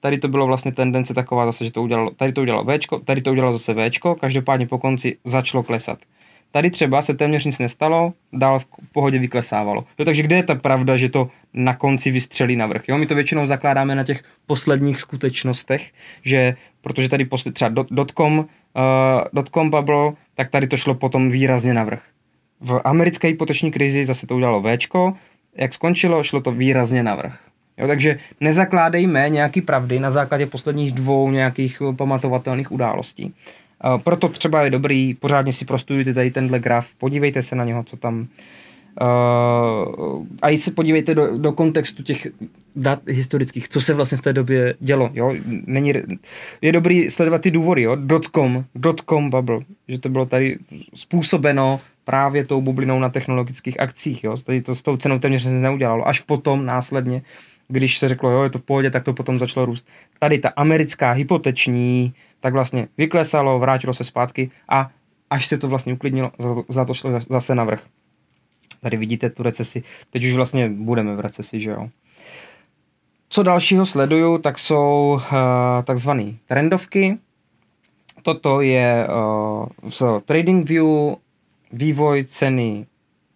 Tady 0.00 0.18
to 0.18 0.28
bylo 0.28 0.46
vlastně 0.46 0.72
tendence 0.72 1.14
taková 1.14 1.46
zase, 1.46 1.64
že 1.64 1.72
to 1.72 1.82
udělalo, 1.82 2.10
tady 2.10 2.32
to 2.32 2.40
udělalo 2.42 2.64
Včko, 2.64 2.98
tady 2.98 3.22
to 3.22 3.30
udělalo 3.30 3.52
zase 3.52 3.74
Včko, 3.74 4.14
každopádně 4.14 4.66
po 4.66 4.78
konci 4.78 5.18
začalo 5.24 5.62
klesat. 5.62 5.98
Tady 6.52 6.70
třeba 6.70 7.02
se 7.02 7.14
téměř 7.14 7.44
nic 7.44 7.58
nestalo, 7.58 8.12
dál 8.32 8.58
v 8.58 8.66
pohodě 8.92 9.18
vyklesávalo. 9.18 9.84
Jo, 9.98 10.04
takže 10.04 10.22
kde 10.22 10.36
je 10.36 10.42
ta 10.42 10.54
pravda, 10.54 10.96
že 10.96 11.08
to 11.08 11.28
na 11.54 11.74
konci 11.74 12.10
vystřelí 12.10 12.56
na 12.56 12.66
vrch? 12.66 12.88
Jo, 12.88 12.98
my 12.98 13.06
to 13.06 13.14
většinou 13.14 13.46
zakládáme 13.46 13.94
na 13.94 14.04
těch 14.04 14.22
posledních 14.46 15.00
skutečnostech, 15.00 15.92
že 16.22 16.56
protože 16.80 17.08
tady 17.08 17.24
posle, 17.24 17.52
třeba 17.52 17.68
dot, 17.68 17.86
dotcom, 17.90 18.38
uh, 18.38 18.44
dotcom 19.32 19.70
bubble, 19.70 20.12
tak 20.34 20.50
tady 20.50 20.66
to 20.66 20.76
šlo 20.76 20.94
potom 20.94 21.30
výrazně 21.30 21.74
na 21.74 21.84
vrch. 21.84 22.02
V 22.60 22.80
americké 22.84 23.28
hypoteční 23.28 23.70
krizi 23.70 24.06
zase 24.06 24.26
to 24.26 24.36
udělalo 24.36 24.62
Včko, 24.62 25.14
jak 25.56 25.74
skončilo, 25.74 26.22
šlo 26.22 26.40
to 26.40 26.52
výrazně 26.52 27.02
na 27.02 27.14
vrch. 27.14 27.38
Jo, 27.78 27.86
takže 27.86 28.18
nezakládejme 28.40 29.28
nějaký 29.28 29.60
pravdy 29.60 29.98
na 29.98 30.10
základě 30.10 30.46
posledních 30.46 30.92
dvou 30.92 31.30
nějakých 31.30 31.82
pamatovatelných 31.96 32.72
událostí. 32.72 33.34
Proto 34.04 34.28
třeba 34.28 34.62
je 34.62 34.70
dobrý, 34.70 35.14
pořádně 35.14 35.52
si 35.52 35.64
prostudujte 35.64 36.14
tady 36.14 36.30
tenhle 36.30 36.58
graf, 36.58 36.94
podívejte 36.98 37.42
se 37.42 37.56
na 37.56 37.64
něho, 37.64 37.82
co 37.84 37.96
tam 37.96 38.28
Uh, 39.00 40.26
a 40.42 40.50
i 40.50 40.58
se 40.58 40.70
podívejte 40.70 41.14
do, 41.14 41.38
do 41.38 41.52
kontextu 41.52 42.02
těch 42.02 42.26
dat 42.76 43.00
historických, 43.08 43.68
co 43.68 43.80
se 43.80 43.94
vlastně 43.94 44.18
v 44.18 44.20
té 44.20 44.32
době 44.32 44.74
dělo. 44.80 45.10
Jo? 45.14 45.34
Není, 45.66 45.92
je 46.62 46.72
dobrý 46.72 47.10
sledovat 47.10 47.42
ty 47.42 47.50
důvody. 47.50 47.82
Jo? 47.82 47.96
Dotcom, 47.96 48.64
dotcom 48.74 49.30
bubble, 49.30 49.60
že 49.88 49.98
to 49.98 50.08
bylo 50.08 50.26
tady 50.26 50.58
způsobeno 50.94 51.80
právě 52.04 52.44
tou 52.44 52.60
bublinou 52.60 52.98
na 52.98 53.08
technologických 53.08 53.80
akcích. 53.80 54.24
Jo? 54.24 54.36
Tady 54.36 54.62
to 54.62 54.74
s 54.74 54.82
tou 54.82 54.96
cenou 54.96 55.18
téměř 55.18 55.42
se 55.42 55.50
neudělalo. 55.50 56.08
Až 56.08 56.20
potom 56.20 56.66
následně, 56.66 57.22
když 57.72 57.98
se 57.98 58.08
řeklo, 58.08 58.30
jo, 58.30 58.42
je 58.42 58.50
to 58.50 58.58
v 58.58 58.62
pohodě, 58.62 58.90
tak 58.90 59.04
to 59.04 59.14
potom 59.14 59.38
začalo 59.38 59.66
růst. 59.66 59.88
Tady 60.18 60.38
ta 60.38 60.48
americká 60.48 61.10
hypoteční 61.10 62.14
tak 62.40 62.52
vlastně 62.52 62.88
vyklesalo, 62.98 63.58
vrátilo 63.58 63.94
se 63.94 64.04
zpátky 64.04 64.50
a 64.68 64.90
až 65.30 65.46
se 65.46 65.58
to 65.58 65.68
vlastně 65.68 65.92
uklidnilo, 65.92 66.32
za 66.68 66.84
to 66.84 66.94
šlo 66.94 67.20
zase 67.20 67.54
na 67.54 67.64
vrch. 67.64 67.86
Tady 68.80 68.96
vidíte 68.96 69.30
tu 69.30 69.42
recesi. 69.42 69.82
Teď 70.10 70.24
už 70.24 70.32
vlastně 70.32 70.68
budeme 70.68 71.16
v 71.16 71.20
recesi, 71.20 71.60
že 71.60 71.70
jo. 71.70 71.88
Co 73.28 73.42
dalšího 73.42 73.86
sleduju, 73.86 74.38
tak 74.38 74.58
jsou 74.58 75.12
uh, 75.12 75.38
takzvané 75.84 76.32
trendovky. 76.46 77.18
Toto 78.22 78.60
je 78.60 79.08
uh, 79.08 79.90
z 79.90 80.02
TradingView 80.24 80.86
vývoj 81.72 82.24
ceny 82.24 82.86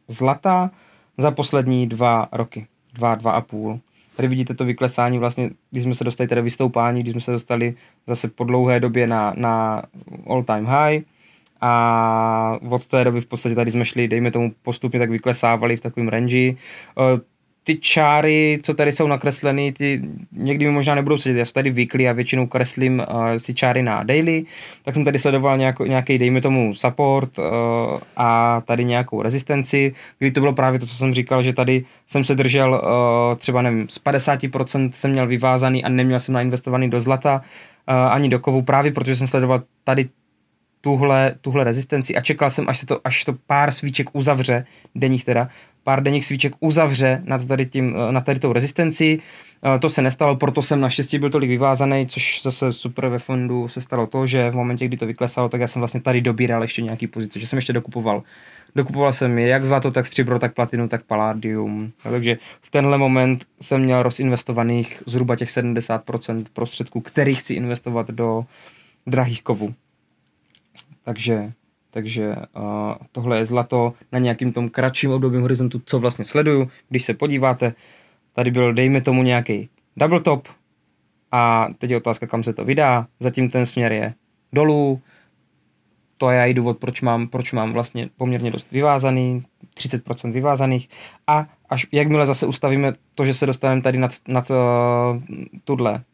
zlata 0.08 0.70
za 1.18 1.30
poslední 1.30 1.86
dva 1.86 2.28
roky. 2.32 2.66
Dva, 2.92 3.14
dva 3.14 3.32
a 3.32 3.40
půl. 3.40 3.80
Tady 4.16 4.28
vidíte 4.28 4.54
to 4.54 4.64
vyklesání 4.64 5.18
vlastně, 5.18 5.50
když 5.70 5.84
jsme 5.84 5.94
se 5.94 6.04
dostali 6.04 6.28
tedy 6.28 6.42
vystoupání, 6.42 7.00
když 7.02 7.12
jsme 7.12 7.20
se 7.20 7.32
dostali 7.32 7.74
zase 8.06 8.28
po 8.28 8.44
dlouhé 8.44 8.80
době 8.80 9.06
na, 9.06 9.34
na 9.36 9.82
all 10.26 10.42
time 10.42 10.66
high 10.66 11.02
a 11.60 12.58
od 12.68 12.86
té 12.86 13.04
doby 13.04 13.20
v 13.20 13.26
podstatě 13.26 13.54
tady 13.54 13.70
jsme 13.70 13.84
šli, 13.84 14.08
dejme 14.08 14.30
tomu 14.30 14.52
postupně 14.62 14.98
tak 14.98 15.10
vyklesávali 15.10 15.76
v 15.76 15.80
takovém 15.80 16.08
range. 16.08 16.54
Ty 17.66 17.76
čáry, 17.76 18.58
co 18.62 18.74
tady 18.74 18.92
jsou 18.92 19.06
nakresleny, 19.06 19.72
ty 19.72 20.02
někdy 20.32 20.66
mi 20.66 20.70
možná 20.72 20.94
nebudou 20.94 21.16
sedět. 21.16 21.38
Já 21.38 21.44
jsem 21.44 21.52
tady 21.52 21.70
weekly 21.70 22.08
a 22.08 22.12
většinou 22.12 22.46
kreslím 22.46 23.02
uh, 23.08 23.36
si 23.36 23.54
čáry 23.54 23.82
na 23.82 24.02
daily, 24.02 24.44
tak 24.84 24.94
jsem 24.94 25.04
tady 25.04 25.18
sledoval 25.18 25.58
nějak, 25.58 25.78
nějaký, 25.78 26.18
dejme 26.18 26.40
tomu, 26.40 26.74
support 26.74 27.38
uh, 27.38 27.44
a 28.16 28.60
tady 28.66 28.84
nějakou 28.84 29.22
rezistenci, 29.22 29.94
kdy 30.18 30.30
to 30.30 30.40
bylo 30.40 30.52
právě 30.52 30.80
to, 30.80 30.86
co 30.86 30.94
jsem 30.94 31.14
říkal, 31.14 31.42
že 31.42 31.52
tady 31.52 31.84
jsem 32.06 32.24
se 32.24 32.34
držel 32.34 32.72
uh, 32.72 33.38
třeba, 33.38 33.62
nevím, 33.62 33.88
z 33.88 34.00
50% 34.04 34.90
jsem 34.90 35.10
měl 35.10 35.26
vyvázaný 35.26 35.84
a 35.84 35.88
neměl 35.88 36.20
jsem 36.20 36.34
nainvestovaný 36.34 36.90
do 36.90 37.00
zlata 37.00 37.36
uh, 37.88 37.94
ani 38.12 38.28
do 38.28 38.38
kovu, 38.38 38.62
právě 38.62 38.92
protože 38.92 39.16
jsem 39.16 39.26
sledoval 39.26 39.62
tady 39.84 40.08
tuhle, 40.86 41.34
tuhle 41.40 41.64
rezistenci 41.64 42.16
a 42.16 42.20
čekal 42.20 42.50
jsem, 42.50 42.68
až, 42.68 42.78
se 42.78 42.86
to, 42.86 43.00
až 43.04 43.24
to 43.24 43.34
pár 43.46 43.72
svíček 43.72 44.06
uzavře, 44.12 44.66
denních 44.94 45.24
teda, 45.24 45.48
pár 45.84 46.02
denních 46.02 46.26
svíček 46.26 46.52
uzavře 46.60 47.22
nad 47.24 47.44
tady, 47.44 47.66
tím, 47.66 47.96
nad 48.10 48.24
tady 48.24 48.40
tou 48.40 48.52
rezistenci. 48.52 49.18
Eh, 49.74 49.78
to 49.78 49.88
se 49.88 50.02
nestalo, 50.02 50.36
proto 50.36 50.62
jsem 50.62 50.80
naštěstí 50.80 51.18
byl 51.18 51.30
tolik 51.30 51.50
vyvázaný, 51.50 52.06
což 52.06 52.42
zase 52.42 52.72
super 52.72 53.08
ve 53.08 53.18
fondu 53.18 53.68
se 53.68 53.80
stalo 53.80 54.06
to, 54.06 54.26
že 54.26 54.50
v 54.50 54.54
momentě, 54.54 54.86
kdy 54.86 54.96
to 54.96 55.06
vyklesalo, 55.06 55.48
tak 55.48 55.60
já 55.60 55.68
jsem 55.68 55.80
vlastně 55.80 56.00
tady 56.00 56.20
dobíral 56.20 56.62
ještě 56.62 56.82
nějaký 56.82 57.06
pozice, 57.06 57.40
že 57.40 57.46
jsem 57.46 57.56
ještě 57.56 57.72
dokupoval. 57.72 58.22
Dokupoval 58.76 59.12
jsem 59.12 59.38
je 59.38 59.48
jak 59.48 59.64
zlato, 59.64 59.90
tak 59.90 60.06
stříbro, 60.06 60.38
tak 60.38 60.54
platinu, 60.54 60.88
tak 60.88 61.02
paládium. 61.02 61.92
No, 62.04 62.10
takže 62.10 62.38
v 62.62 62.70
tenhle 62.70 62.98
moment 62.98 63.44
jsem 63.60 63.80
měl 63.80 64.02
rozinvestovaných 64.02 65.02
zhruba 65.06 65.36
těch 65.36 65.48
70% 65.48 66.44
prostředků, 66.52 67.00
který 67.00 67.34
chci 67.34 67.54
investovat 67.54 68.10
do 68.10 68.44
drahých 69.06 69.42
kovů. 69.42 69.74
Takže 71.06 71.52
takže 71.90 72.36
uh, 72.56 72.94
tohle 73.12 73.38
je 73.38 73.46
zlato 73.46 73.94
na 74.12 74.18
nějakým 74.18 74.52
tom 74.52 74.68
kratším 74.68 75.10
obdobím 75.10 75.40
horizontu, 75.40 75.82
co 75.86 75.98
vlastně 75.98 76.24
sleduju. 76.24 76.68
Když 76.88 77.04
se 77.04 77.14
podíváte, 77.14 77.74
tady 78.32 78.50
byl, 78.50 78.72
dejme 78.72 79.00
tomu, 79.00 79.22
nějaký 79.22 79.68
double 79.96 80.20
top 80.20 80.48
a 81.32 81.68
teď 81.78 81.90
je 81.90 81.96
otázka, 81.96 82.26
kam 82.26 82.42
se 82.42 82.52
to 82.52 82.64
vydá. 82.64 83.06
Zatím 83.20 83.50
ten 83.50 83.66
směr 83.66 83.92
je 83.92 84.14
dolů. 84.52 85.00
To 86.16 86.30
je 86.30 86.50
i 86.50 86.54
důvod, 86.54 86.78
proč 86.78 87.02
mám, 87.02 87.28
proč 87.28 87.52
mám 87.52 87.72
vlastně 87.72 88.08
poměrně 88.16 88.50
dost 88.50 88.70
vyvázaný, 88.70 89.44
30% 89.76 90.32
vyvázaných 90.32 90.88
a 91.26 91.46
až 91.68 91.86
jakmile 91.92 92.26
zase 92.26 92.46
ustavíme 92.46 92.92
to, 93.14 93.24
že 93.24 93.34
se 93.34 93.46
dostaneme 93.46 93.82
tady 93.82 93.98
nad, 93.98 94.12
nad 94.28 94.50
uh, 94.50 94.56
tuhle 95.64 96.04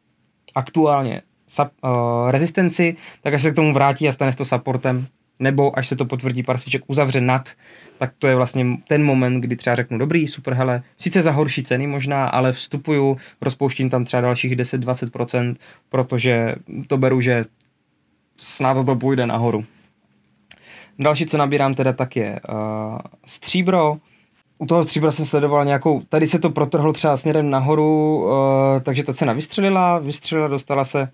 aktuálně 0.54 1.22
sub, 1.52 1.68
uh, 1.84 2.30
rezistenci, 2.30 2.96
tak 3.22 3.34
až 3.34 3.42
se 3.42 3.50
k 3.50 3.54
tomu 3.54 3.72
vrátí 3.72 4.08
a 4.08 4.12
stane 4.12 4.32
se 4.32 4.38
to 4.38 4.44
supportem, 4.44 5.06
nebo 5.38 5.78
až 5.78 5.88
se 5.88 5.96
to 5.96 6.04
potvrdí, 6.04 6.42
pár 6.42 6.58
svíček 6.58 6.82
uzavře 6.86 7.20
nad, 7.20 7.50
tak 7.98 8.12
to 8.18 8.26
je 8.26 8.36
vlastně 8.36 8.66
ten 8.88 9.04
moment, 9.04 9.40
kdy 9.40 9.56
třeba 9.56 9.76
řeknu, 9.76 9.98
dobrý, 9.98 10.28
super, 10.28 10.54
hele, 10.54 10.82
sice 10.96 11.22
za 11.22 11.30
horší 11.30 11.64
ceny 11.64 11.86
možná, 11.86 12.26
ale 12.26 12.52
vstupuju, 12.52 13.16
rozpouštím 13.40 13.90
tam 13.90 14.04
třeba 14.04 14.20
dalších 14.20 14.56
10-20%, 14.56 15.56
protože 15.88 16.54
to 16.86 16.96
beru, 16.96 17.20
že 17.20 17.44
snad 18.36 18.86
to 18.86 18.96
půjde 18.96 19.26
nahoru. 19.26 19.64
Další, 20.98 21.26
co 21.26 21.38
nabírám 21.38 21.74
teda, 21.74 21.92
tak 21.92 22.16
je 22.16 22.40
uh, 22.48 22.98
stříbro. 23.26 23.96
U 24.58 24.66
toho 24.66 24.84
stříbra 24.84 25.10
jsem 25.10 25.26
sledoval 25.26 25.64
nějakou, 25.64 26.00
tady 26.08 26.26
se 26.26 26.38
to 26.38 26.50
protrhlo 26.50 26.92
třeba 26.92 27.16
směrem 27.16 27.50
nahoru, 27.50 28.24
uh, 28.24 28.30
takže 28.82 29.04
ta 29.04 29.14
cena 29.14 29.32
vystřelila, 29.32 29.98
vystřelila, 29.98 30.48
dostala 30.48 30.84
se 30.84 31.08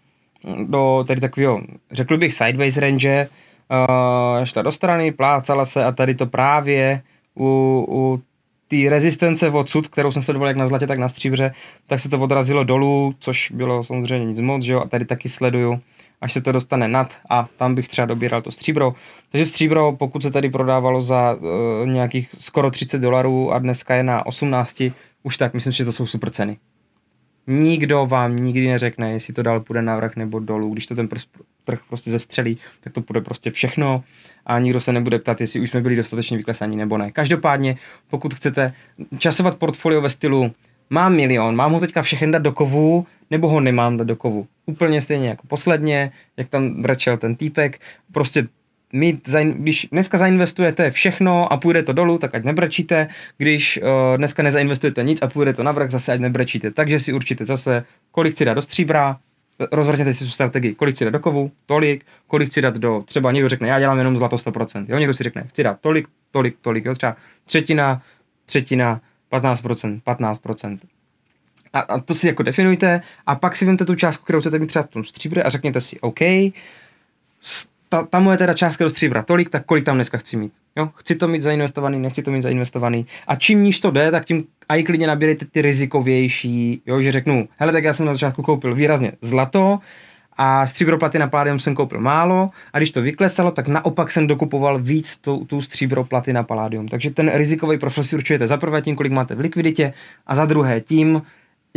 do 0.64 1.04
tady 1.06 1.20
takového, 1.20 1.60
řekl 1.90 2.16
bych 2.16 2.34
sideways 2.34 2.76
range, 2.76 3.28
uh, 3.70 4.44
šla 4.44 4.62
do 4.62 4.72
strany, 4.72 5.12
plácala 5.12 5.64
se 5.64 5.84
a 5.84 5.92
tady 5.92 6.14
to 6.14 6.26
právě 6.26 7.02
u, 7.38 7.86
u 7.88 8.22
té 8.68 8.90
rezistence 8.90 9.50
odsud, 9.50 9.88
kterou 9.88 10.12
jsem 10.12 10.22
sledoval 10.22 10.48
jak 10.48 10.56
na 10.56 10.68
zlatě, 10.68 10.86
tak 10.86 10.98
na 10.98 11.08
stříbře, 11.08 11.54
tak 11.86 12.00
se 12.00 12.08
to 12.08 12.18
odrazilo 12.18 12.64
dolů, 12.64 13.14
což 13.18 13.50
bylo 13.50 13.84
samozřejmě 13.84 14.26
nic 14.26 14.40
moc, 14.40 14.62
že 14.62 14.72
jo, 14.72 14.80
a 14.80 14.88
tady 14.88 15.04
taky 15.04 15.28
sleduju, 15.28 15.80
až 16.20 16.32
se 16.32 16.40
to 16.40 16.52
dostane 16.52 16.88
nad 16.88 17.16
a 17.30 17.48
tam 17.56 17.74
bych 17.74 17.88
třeba 17.88 18.06
dobíral 18.06 18.42
to 18.42 18.50
stříbro. 18.50 18.94
Takže 19.28 19.46
stříbro, 19.46 19.92
pokud 19.92 20.22
se 20.22 20.30
tady 20.30 20.50
prodávalo 20.50 21.02
za 21.02 21.34
uh, 21.34 21.88
nějakých 21.88 22.34
skoro 22.38 22.70
30 22.70 22.98
dolarů 22.98 23.52
a 23.52 23.58
dneska 23.58 23.94
je 23.94 24.02
na 24.02 24.26
18, 24.26 24.82
už 25.22 25.36
tak, 25.36 25.54
myslím, 25.54 25.72
že 25.72 25.84
to 25.84 25.92
jsou 25.92 26.06
super 26.06 26.30
ceny. 26.30 26.56
Nikdo 27.50 28.06
vám 28.06 28.36
nikdy 28.36 28.66
neřekne, 28.66 29.12
jestli 29.12 29.34
to 29.34 29.42
dál 29.42 29.60
půjde 29.60 29.82
na 29.82 29.96
vrch 29.96 30.16
nebo 30.16 30.38
dolů. 30.38 30.72
Když 30.72 30.86
to 30.86 30.94
ten 30.94 31.08
trh 31.64 31.80
prostě 31.88 32.10
zestřelí, 32.10 32.58
tak 32.80 32.92
to 32.92 33.00
půjde 33.00 33.20
prostě 33.20 33.50
všechno 33.50 34.04
a 34.46 34.58
nikdo 34.58 34.80
se 34.80 34.92
nebude 34.92 35.18
ptat, 35.18 35.40
jestli 35.40 35.60
už 35.60 35.70
jsme 35.70 35.80
byli 35.80 35.96
dostatečně 35.96 36.36
vyklesaní 36.36 36.76
nebo 36.76 36.98
ne. 36.98 37.12
Každopádně, 37.12 37.76
pokud 38.10 38.34
chcete 38.34 38.72
časovat 39.18 39.56
portfolio 39.56 40.00
ve 40.00 40.10
stylu 40.10 40.52
mám 40.90 41.14
milion, 41.14 41.56
mám 41.56 41.72
ho 41.72 41.80
teďka 41.80 42.02
všechny 42.02 42.32
dát 42.32 42.42
do 42.42 42.52
kovu, 42.52 43.06
nebo 43.30 43.48
ho 43.48 43.60
nemám 43.60 43.96
dát 43.96 44.06
do 44.06 44.16
kovu. 44.16 44.46
Úplně 44.66 45.00
stejně 45.00 45.28
jako 45.28 45.46
posledně, 45.46 46.12
jak 46.36 46.48
tam 46.48 46.82
brečel 46.82 47.16
ten 47.16 47.36
týpek, 47.36 47.80
prostě 48.12 48.48
mít, 48.92 49.28
když 49.54 49.88
dneska 49.92 50.18
zainvestujete 50.18 50.90
všechno 50.90 51.52
a 51.52 51.56
půjde 51.56 51.82
to 51.82 51.92
dolů, 51.92 52.18
tak 52.18 52.34
ať 52.34 52.44
nebrečíte, 52.44 53.08
když 53.36 53.80
uh, 53.82 54.16
dneska 54.16 54.42
nezainvestujete 54.42 55.02
nic 55.02 55.22
a 55.22 55.26
půjde 55.26 55.54
to 55.54 55.62
navrh, 55.62 55.90
zase 55.90 56.12
ať 56.12 56.20
nebrečíte. 56.20 56.70
Takže 56.70 57.00
si 57.00 57.12
určitě 57.12 57.44
zase, 57.44 57.84
kolik 58.10 58.34
chci 58.34 58.44
dát 58.44 58.54
do 58.54 58.62
stříbra, 58.62 59.18
rozvrhněte 59.72 60.14
si 60.14 60.24
tu 60.24 60.30
strategii, 60.30 60.74
kolik 60.74 60.94
chci 60.94 61.04
dát 61.04 61.10
do 61.10 61.20
kovu, 61.20 61.52
tolik, 61.66 62.04
kolik 62.26 62.50
chci 62.50 62.62
dát 62.62 62.78
do, 62.78 63.02
třeba 63.06 63.32
někdo 63.32 63.48
řekne, 63.48 63.68
já 63.68 63.80
dělám 63.80 63.98
jenom 63.98 64.16
zlato 64.16 64.36
100%, 64.36 64.86
jo, 64.88 64.98
někdo 64.98 65.14
si 65.14 65.22
řekne, 65.22 65.44
chci 65.48 65.62
dát 65.62 65.80
tolik, 65.80 66.08
tolik, 66.30 66.56
tolik, 66.60 66.84
jo, 66.84 66.94
třeba 66.94 67.16
třetina, 67.44 68.02
třetina, 68.46 69.00
15%, 69.32 70.00
15%. 70.06 70.78
A, 71.72 71.80
a 71.80 72.00
to 72.00 72.14
si 72.14 72.26
jako 72.26 72.42
definujte 72.42 73.00
a 73.26 73.34
pak 73.34 73.56
si 73.56 73.64
vemte 73.64 73.84
tu 73.84 73.94
částku, 73.94 74.24
kterou 74.24 74.40
chcete 74.40 74.58
mít 74.58 74.66
třeba 74.66 74.82
v 74.82 74.88
tom 74.88 75.04
stříbře 75.04 75.42
a 75.42 75.50
řekněte 75.50 75.80
si, 75.80 76.00
OK, 76.00 76.20
ta, 77.88 78.02
ta 78.02 78.18
moje 78.18 78.38
teda 78.38 78.54
částka 78.54 78.84
do 78.84 78.90
stříbra 78.90 79.22
tolik, 79.22 79.50
tak 79.50 79.64
kolik 79.64 79.84
tam 79.84 79.94
dneska 79.94 80.18
chci 80.18 80.36
mít. 80.36 80.52
Jo? 80.76 80.90
Chci 80.94 81.14
to 81.14 81.28
mít 81.28 81.42
zainvestovaný, 81.42 81.98
nechci 81.98 82.22
to 82.22 82.30
mít 82.30 82.42
zainvestovaný. 82.42 83.06
A 83.26 83.36
čím 83.36 83.62
níž 83.62 83.80
to 83.80 83.90
jde, 83.90 84.10
tak 84.10 84.24
tím 84.24 84.44
i 84.68 84.84
klidně 84.84 85.06
nabírejte 85.06 85.46
ty 85.46 85.62
rizikovější, 85.62 86.82
jo? 86.86 87.02
že 87.02 87.12
řeknu, 87.12 87.48
hele, 87.56 87.72
tak 87.72 87.84
já 87.84 87.92
jsem 87.92 88.06
na 88.06 88.12
začátku 88.12 88.42
koupil 88.42 88.74
výrazně 88.74 89.12
zlato, 89.22 89.78
a 90.40 90.66
stříbro 90.66 90.98
platina 90.98 91.28
paládium 91.28 91.58
jsem 91.58 91.74
koupil 91.74 92.00
málo 92.00 92.50
a 92.72 92.78
když 92.78 92.90
to 92.90 93.02
vyklesalo, 93.02 93.50
tak 93.50 93.68
naopak 93.68 94.12
jsem 94.12 94.26
dokupoval 94.26 94.78
víc 94.78 95.16
tu, 95.16 95.44
tu 95.44 95.62
stříbro 95.62 96.04
platina 96.04 96.42
paládium. 96.42 96.88
Takže 96.88 97.10
ten 97.10 97.30
rizikový 97.34 97.78
profil 97.78 98.04
si 98.04 98.16
určujete 98.16 98.46
za 98.46 98.56
prvé 98.56 98.82
tím, 98.82 98.96
kolik 98.96 99.12
máte 99.12 99.34
v 99.34 99.40
likviditě 99.40 99.92
a 100.26 100.34
za 100.34 100.44
druhé 100.44 100.80
tím, 100.80 101.22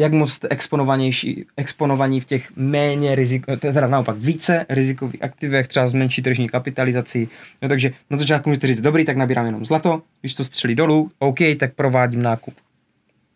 jak 0.02 0.14
moc 0.14 0.34
jste 0.34 0.48
exponovanější, 0.50 1.46
exponovaní 1.58 2.20
v 2.20 2.26
těch 2.26 2.56
méně 2.56 3.16
riziko, 3.16 3.58
teda 3.58 3.88
naopak 3.88 4.18
více 4.18 4.66
rizikových 4.70 5.24
aktivech, 5.24 5.68
třeba 5.68 5.88
s 5.88 5.94
menší 5.94 6.22
tržní 6.22 6.50
kapitalizací. 6.50 7.30
No, 7.62 7.70
takže 7.70 7.92
na 8.10 8.18
začátku 8.18 8.50
můžete 8.50 8.68
říct, 8.68 8.82
dobrý, 8.82 9.06
tak 9.06 9.18
nabírám 9.18 9.46
jenom 9.46 9.66
zlato, 9.66 10.02
když 10.22 10.34
to 10.34 10.44
střelí 10.44 10.76
dolů, 10.76 11.12
OK, 11.20 11.38
tak 11.60 11.74
provádím 11.74 12.22
nákup 12.22 12.54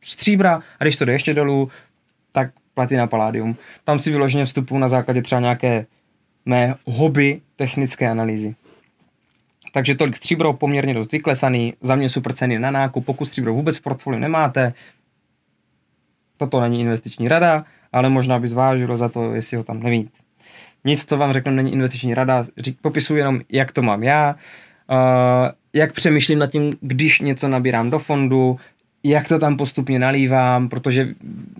stříbra 0.04 0.62
a 0.80 0.84
když 0.84 0.98
to 0.98 1.06
jde 1.06 1.14
ještě 1.14 1.34
dolů, 1.34 1.70
tak 2.32 2.52
platina 2.74 3.08
paládium. 3.08 3.56
Tam 3.84 4.00
si 4.00 4.12
vyloženě 4.12 4.46
vstupu 4.46 4.78
na 4.78 4.88
základě 4.88 5.22
třeba 5.22 5.42
nějaké 5.42 5.86
mé 6.46 6.76
hobby 6.86 7.42
technické 7.56 8.10
analýzy. 8.10 8.56
Takže 9.74 9.96
tolik 9.96 10.16
stříbro 10.16 10.54
poměrně 10.54 10.94
dost 10.94 11.12
vyklesaný, 11.12 11.74
za 11.82 11.96
mě 11.96 12.10
super 12.10 12.34
ceny 12.34 12.60
na 12.60 12.72
nákup, 12.72 13.06
pokud 13.06 13.26
stříbro 13.26 13.54
vůbec 13.54 13.78
v 13.78 13.82
portfoliu 13.82 14.20
nemáte, 14.20 14.74
Toto 16.38 16.62
není 16.62 16.82
investiční 16.82 17.28
rada, 17.28 17.66
ale 17.94 18.10
možná 18.10 18.40
by 18.40 18.48
zvážilo 18.48 18.98
za 18.98 19.10
to, 19.10 19.34
jestli 19.34 19.58
ho 19.58 19.64
tam 19.64 19.84
nemít. 19.84 20.10
Nic, 20.86 21.06
co 21.06 21.18
vám 21.18 21.34
řeknu, 21.34 21.52
není 21.52 21.74
investiční 21.74 22.14
rada, 22.14 22.44
řík, 22.58 22.78
popisuju 22.82 23.18
jenom, 23.18 23.42
jak 23.50 23.72
to 23.72 23.82
mám 23.82 24.04
já, 24.04 24.36
uh, 24.90 25.50
jak 25.74 25.94
přemýšlím 25.94 26.40
nad 26.40 26.48
tím, 26.48 26.78
když 26.82 27.22
něco 27.22 27.48
nabírám 27.48 27.90
do 27.90 28.00
fondu, 28.00 28.60
jak 29.04 29.28
to 29.28 29.40
tam 29.40 29.58
postupně 29.58 30.00
nalívám, 30.00 30.70
protože 30.70 31.08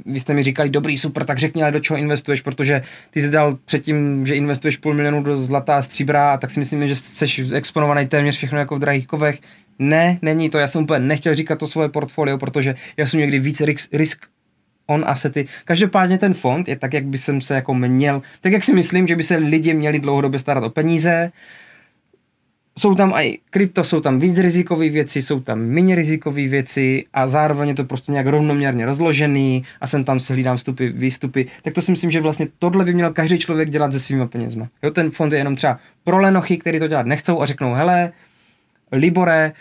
vy 0.06 0.20
jste 0.20 0.34
mi 0.34 0.44
říkali, 0.44 0.70
dobrý, 0.70 0.98
super, 0.98 1.26
tak 1.26 1.40
řekni, 1.40 1.64
ale 1.64 1.72
do 1.72 1.80
čeho 1.80 1.98
investuješ, 1.98 2.42
protože 2.42 2.82
ty 3.12 3.22
jsi 3.22 3.30
dal 3.30 3.58
předtím, 3.66 4.26
že 4.26 4.36
investuješ 4.36 4.78
půl 4.78 4.94
milionu 4.94 5.24
do 5.24 5.38
zlatá 5.38 5.78
a 5.78 5.82
stříbra, 5.82 6.38
tak 6.38 6.52
si 6.52 6.60
myslím, 6.60 6.88
že 6.88 6.96
jsi 6.96 7.56
exponovaný 7.56 8.08
téměř 8.08 8.38
všechno 8.38 8.60
jako 8.60 8.76
v 8.76 8.80
drahých 8.80 9.08
kovech. 9.08 9.40
Ne, 9.80 10.20
není 10.22 10.50
to, 10.50 10.58
já 10.58 10.68
jsem 10.68 10.84
úplně 10.84 11.00
nechtěl 11.00 11.34
říkat 11.34 11.60
to 11.60 11.68
svoje 11.68 11.90
portfolio, 11.90 12.38
protože 12.38 12.76
já 12.98 13.08
jsem 13.08 13.20
někdy 13.20 13.40
víc 13.40 13.62
risk, 13.62 13.94
risk 13.94 14.26
on 14.88 15.04
asety. 15.08 15.48
Každopádně 15.66 16.18
ten 16.18 16.34
fond 16.34 16.68
je 16.68 16.76
tak, 16.76 16.94
jak 16.94 17.06
by 17.06 17.18
jsem 17.18 17.42
se 17.42 17.56
jako 17.56 17.74
měl, 17.74 18.22
tak 18.42 18.54
jak 18.54 18.64
si 18.64 18.74
myslím, 18.74 19.08
že 19.08 19.16
by 19.16 19.24
se 19.24 19.36
lidi 19.36 19.74
měli 19.74 20.00
dlouhodobě 20.00 20.40
starat 20.40 20.64
o 20.64 20.70
peníze. 20.70 21.32
jsou 22.80 22.96
tam 22.96 23.14
i 23.14 23.40
krypto, 23.50 23.84
jsou 23.84 24.00
tam 24.00 24.20
víc 24.20 24.38
rizikové 24.38 24.90
věci, 24.90 25.22
jsou 25.22 25.40
tam 25.40 25.60
méně 25.60 25.96
rizikové 25.96 26.48
věci 26.48 27.06
a 27.14 27.28
zároveň 27.28 27.70
je 27.70 27.76
to 27.76 27.84
prostě 27.84 28.12
nějak 28.12 28.28
rovnoměrně 28.28 28.86
rozložený 28.86 29.64
a 29.82 29.88
sem 29.88 30.04
tam 30.04 30.20
se 30.20 30.34
hlídám 30.34 30.58
vstupy, 30.58 30.88
výstupy. 30.88 31.46
Tak 31.64 31.74
to 31.74 31.82
si 31.82 31.92
myslím, 31.92 32.12
že 32.12 32.22
vlastně 32.22 32.48
tohle 32.60 32.86
by 32.86 32.94
měl 32.94 33.14
každý 33.14 33.40
člověk 33.40 33.70
dělat 33.70 33.94
se 33.94 34.00
svýma 34.00 34.28
penězma. 34.28 34.68
Jo, 34.84 34.92
ten 34.92 35.12
fond 35.12 35.34
je 35.34 35.40
jenom 35.40 35.56
třeba 35.56 35.80
pro 36.04 36.18
lenochy, 36.18 36.58
který 36.58 36.80
to 36.80 36.88
dělat 36.88 37.06
nechcou 37.06 37.42
a 37.42 37.46
řeknou, 37.46 37.74
hele, 37.74 38.12
Libore, 38.92 39.54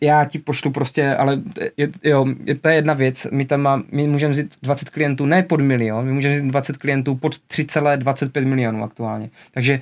já 0.00 0.24
ti 0.24 0.38
pošlu 0.38 0.70
prostě, 0.70 1.14
ale 1.14 1.40
je, 1.76 1.88
jo, 2.04 2.26
je, 2.44 2.58
to 2.58 2.68
je 2.68 2.74
jedna 2.74 2.94
věc, 2.94 3.26
my 3.32 3.44
tam 3.44 3.60
má, 3.60 3.82
my 3.92 4.06
můžeme 4.06 4.32
vzít 4.32 4.54
20 4.62 4.90
klientů 4.90 5.26
ne 5.26 5.42
pod 5.42 5.60
milion, 5.60 6.06
my 6.06 6.12
můžeme 6.12 6.34
vzít 6.34 6.46
20 6.46 6.76
klientů 6.76 7.14
pod 7.14 7.34
3,25 7.34 8.46
milionů 8.46 8.84
aktuálně. 8.84 9.30
Takže 9.50 9.80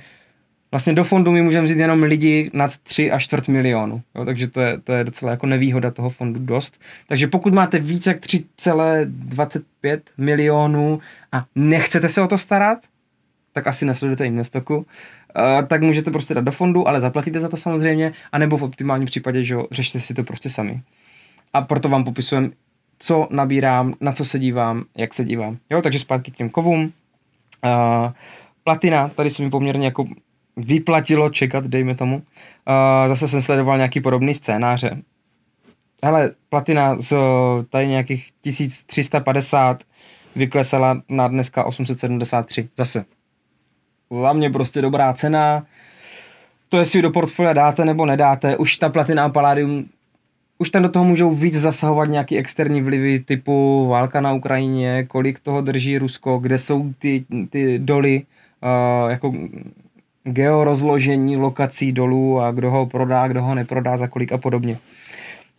vlastně 0.71 0.93
do 0.93 1.03
fondu 1.03 1.31
my 1.31 1.41
můžeme 1.41 1.65
vzít 1.65 1.77
jenom 1.77 2.03
lidi 2.03 2.51
nad 2.53 2.77
3 2.77 3.11
až 3.11 3.23
čtvrt 3.23 3.47
milionu. 3.47 4.01
Jo, 4.15 4.25
takže 4.25 4.47
to 4.47 4.61
je, 4.61 4.77
to 4.83 4.93
je 4.93 5.03
docela 5.03 5.31
jako 5.31 5.45
nevýhoda 5.47 5.91
toho 5.91 6.09
fondu 6.09 6.39
dost. 6.39 6.81
Takže 7.07 7.27
pokud 7.27 7.53
máte 7.53 7.79
více 7.79 8.09
jak 8.09 8.19
3,25 8.19 9.99
milionů 10.17 10.99
a 11.31 11.45
nechcete 11.55 12.09
se 12.09 12.21
o 12.21 12.27
to 12.27 12.37
starat, 12.37 12.79
tak 13.59 13.67
asi 13.67 13.85
nesledujete 13.85 14.25
Investoku, 14.25 14.77
uh, 14.77 14.83
tak 15.67 15.81
můžete 15.81 16.11
prostě 16.11 16.33
dát 16.33 16.43
do 16.43 16.51
fondu, 16.51 16.87
ale 16.87 17.01
zaplatíte 17.01 17.41
za 17.41 17.49
to 17.49 17.57
samozřejmě, 17.57 18.13
anebo 18.31 18.57
v 18.57 18.63
optimálním 18.63 19.05
případě, 19.05 19.43
že 19.43 19.55
řešte 19.71 19.99
si 19.99 20.13
to 20.13 20.23
prostě 20.23 20.49
sami. 20.49 20.81
A 21.53 21.61
proto 21.61 21.89
vám 21.89 22.03
popisujem, 22.03 22.51
co 22.99 23.27
nabírám, 23.31 23.93
na 24.01 24.11
co 24.11 24.25
se 24.25 24.39
dívám, 24.39 24.83
jak 24.97 25.13
se 25.13 25.25
dívám. 25.25 25.57
Jo, 25.69 25.81
takže 25.81 25.99
zpátky 25.99 26.31
k 26.31 26.35
těm 26.35 26.49
kovům. 26.49 26.81
Uh, 26.83 28.11
platina, 28.63 29.09
tady 29.09 29.29
se 29.29 29.43
mi 29.43 29.49
poměrně 29.49 29.85
jako 29.85 30.05
vyplatilo 30.57 31.29
čekat, 31.29 31.67
dejme 31.67 31.95
tomu. 31.95 32.15
Uh, 32.15 32.23
zase 33.07 33.27
jsem 33.27 33.41
sledoval 33.41 33.77
nějaký 33.77 34.01
podobný 34.01 34.33
scénáře. 34.33 35.01
Hele, 36.03 36.31
platina 36.49 36.95
z 37.01 37.17
tady 37.69 37.87
nějakých 37.87 38.29
1350 38.41 39.83
vyklesala 40.35 41.01
na 41.09 41.27
dneska 41.27 41.63
873. 41.63 42.69
Zase. 42.77 43.05
Za 44.09 44.33
mě 44.33 44.49
prostě 44.49 44.81
dobrá 44.81 45.13
cena. 45.13 45.65
To, 46.69 46.77
jestli 46.77 47.01
do 47.01 47.11
portfolia 47.11 47.53
dáte 47.53 47.85
nebo 47.85 48.05
nedáte, 48.05 48.57
už 48.57 48.77
ta 48.77 48.89
platina 48.89 49.25
a 49.25 49.29
palladium 49.29 49.85
už 50.61 50.69
tam 50.69 50.83
do 50.83 50.89
toho 50.89 51.05
můžou 51.05 51.35
víc 51.35 51.55
zasahovat 51.55 52.05
nějaký 52.05 52.37
externí 52.37 52.81
vlivy 52.81 53.19
typu 53.19 53.87
válka 53.87 54.21
na 54.21 54.33
Ukrajině, 54.33 55.03
kolik 55.03 55.39
toho 55.39 55.61
drží 55.61 55.97
Rusko, 55.97 56.37
kde 56.37 56.59
jsou 56.59 56.93
ty, 56.99 57.25
ty 57.49 57.79
doly, 57.79 58.21
uh, 58.63 59.11
jako 59.11 59.33
georozložení 60.23 61.37
lokací 61.37 61.91
dolů 61.91 62.41
a 62.41 62.51
kdo 62.51 62.71
ho 62.71 62.85
prodá, 62.85 63.27
kdo 63.27 63.41
ho 63.41 63.55
neprodá, 63.55 63.97
za 63.97 64.07
kolik 64.07 64.31
a 64.31 64.37
podobně. 64.37 64.77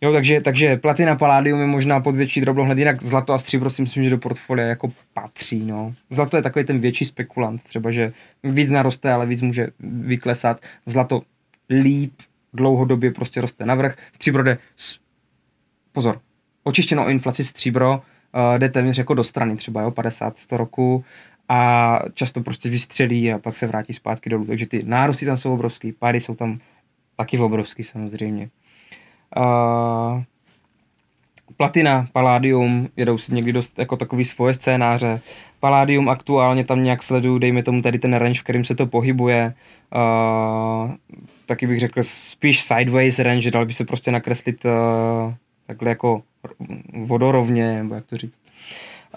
Jo, 0.03 0.13
takže, 0.13 0.41
takže 0.41 0.77
platina, 0.77 1.15
paládium 1.15 1.59
je 1.59 1.67
možná 1.67 1.99
pod 1.99 2.15
větší 2.15 2.41
drobnohled, 2.41 2.77
jinak 2.77 3.03
zlato 3.03 3.33
a 3.33 3.39
stříbro 3.39 3.69
si 3.69 3.81
myslím, 3.81 4.03
že 4.03 4.09
do 4.09 4.17
portfolia 4.17 4.67
jako 4.67 4.91
patří, 5.13 5.65
no. 5.65 5.93
Zlato 6.09 6.37
je 6.37 6.43
takový 6.43 6.65
ten 6.65 6.79
větší 6.79 7.05
spekulant, 7.05 7.63
třeba, 7.63 7.91
že 7.91 8.13
víc 8.43 8.69
naroste, 8.69 9.13
ale 9.13 9.25
víc 9.25 9.41
může 9.41 9.67
vyklesat. 9.79 10.61
Zlato 10.85 11.21
líp 11.69 12.13
dlouhodobě 12.53 13.11
prostě 13.11 13.41
roste 13.41 13.65
navrh, 13.65 13.97
stříbro 14.15 14.43
jde, 14.43 14.57
s... 14.75 14.99
pozor, 15.91 16.21
očištěno 16.63 17.05
o 17.05 17.09
inflaci 17.09 17.43
stříbro, 17.43 17.93
uh, 17.93 18.57
jde 18.57 18.69
téměř 18.69 18.97
jako 18.97 19.13
do 19.13 19.23
strany, 19.23 19.57
třeba 19.57 19.81
jo, 19.81 19.89
50-100 19.89 20.57
roku, 20.57 21.05
a 21.49 21.99
často 22.13 22.41
prostě 22.41 22.69
vystřelí 22.69 23.33
a 23.33 23.39
pak 23.39 23.57
se 23.57 23.67
vrátí 23.67 23.93
zpátky 23.93 24.29
dolů. 24.29 24.45
Takže 24.45 24.67
ty 24.67 24.83
nárůsty 24.83 25.25
tam 25.25 25.37
jsou 25.37 25.53
obrovský, 25.53 25.91
pády 25.91 26.21
jsou 26.21 26.35
tam 26.35 26.59
taky 27.15 27.39
obrovský 27.39 27.83
samozřejmě. 27.83 28.49
Uh, 29.37 30.23
Platina, 31.57 32.07
Palladium, 32.13 32.89
jedou 32.97 33.17
si 33.17 33.33
někdy 33.33 33.53
dost 33.53 33.79
jako 33.79 33.97
takový 33.97 34.25
svoje 34.25 34.53
scénáře. 34.53 35.21
Palladium 35.59 36.09
aktuálně 36.09 36.63
tam 36.63 36.83
nějak 36.83 37.03
sleduju, 37.03 37.37
dejme 37.37 37.63
tomu 37.63 37.81
tady 37.81 37.99
ten 37.99 38.13
range, 38.13 38.39
v 38.39 38.43
kterým 38.43 38.65
se 38.65 38.75
to 38.75 38.85
pohybuje. 38.85 39.53
Uh, 39.95 40.91
taky 41.45 41.67
bych 41.67 41.79
řekl 41.79 42.03
spíš 42.03 42.63
sideways 42.63 43.19
range, 43.19 43.51
dal 43.51 43.65
by 43.65 43.73
se 43.73 43.85
prostě 43.85 44.11
nakreslit 44.11 44.65
uh, 44.65 45.33
takhle 45.67 45.89
jako 45.89 46.23
vodorovně, 46.93 47.77
nebo 47.77 47.95
jak 47.95 48.05
to 48.05 48.17
říct. 48.17 48.39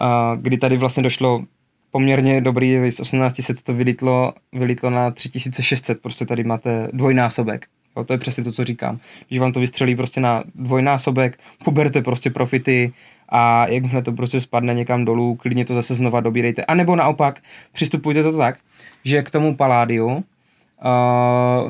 Uh, 0.01 0.43
kdy 0.43 0.59
tady 0.59 0.77
vlastně 0.77 1.03
došlo 1.03 1.45
poměrně 1.91 2.41
dobrý, 2.41 2.91
z 2.91 2.97
1800 3.01 3.63
to 3.63 3.75
vylítlo, 3.75 4.33
vylítlo 4.53 4.91
na 4.91 5.11
3600, 5.11 6.03
prostě 6.03 6.27
tady 6.27 6.45
máte 6.45 6.89
dvojnásobek. 6.93 7.67
Jo, 7.97 8.05
to 8.05 8.13
je 8.13 8.19
přesně 8.19 8.45
to, 8.45 8.53
co 8.53 8.65
říkám. 8.65 8.99
Když 9.29 9.41
vám 9.41 9.53
to 9.53 9.61
vystřelí 9.61 9.97
prostě 9.97 10.21
na 10.21 10.45
dvojnásobek, 10.55 11.39
poberte 11.65 12.03
prostě 12.03 12.31
profity 12.31 12.93
a 13.29 13.67
jakmile 13.69 14.03
to 14.03 14.13
prostě 14.13 14.41
spadne 14.41 14.75
někam 14.75 15.05
dolů, 15.05 15.35
klidně 15.35 15.65
to 15.65 15.75
zase 15.75 15.95
znova 15.95 16.21
dobírejte. 16.21 16.65
A 16.65 16.75
nebo 16.75 16.97
naopak, 16.97 17.41
přistupujte 17.73 18.23
to 18.23 18.37
tak, 18.37 18.59
že 19.05 19.23
k 19.23 19.31
tomu 19.31 19.57
paládiu, 19.57 20.07
uh, 20.07 20.23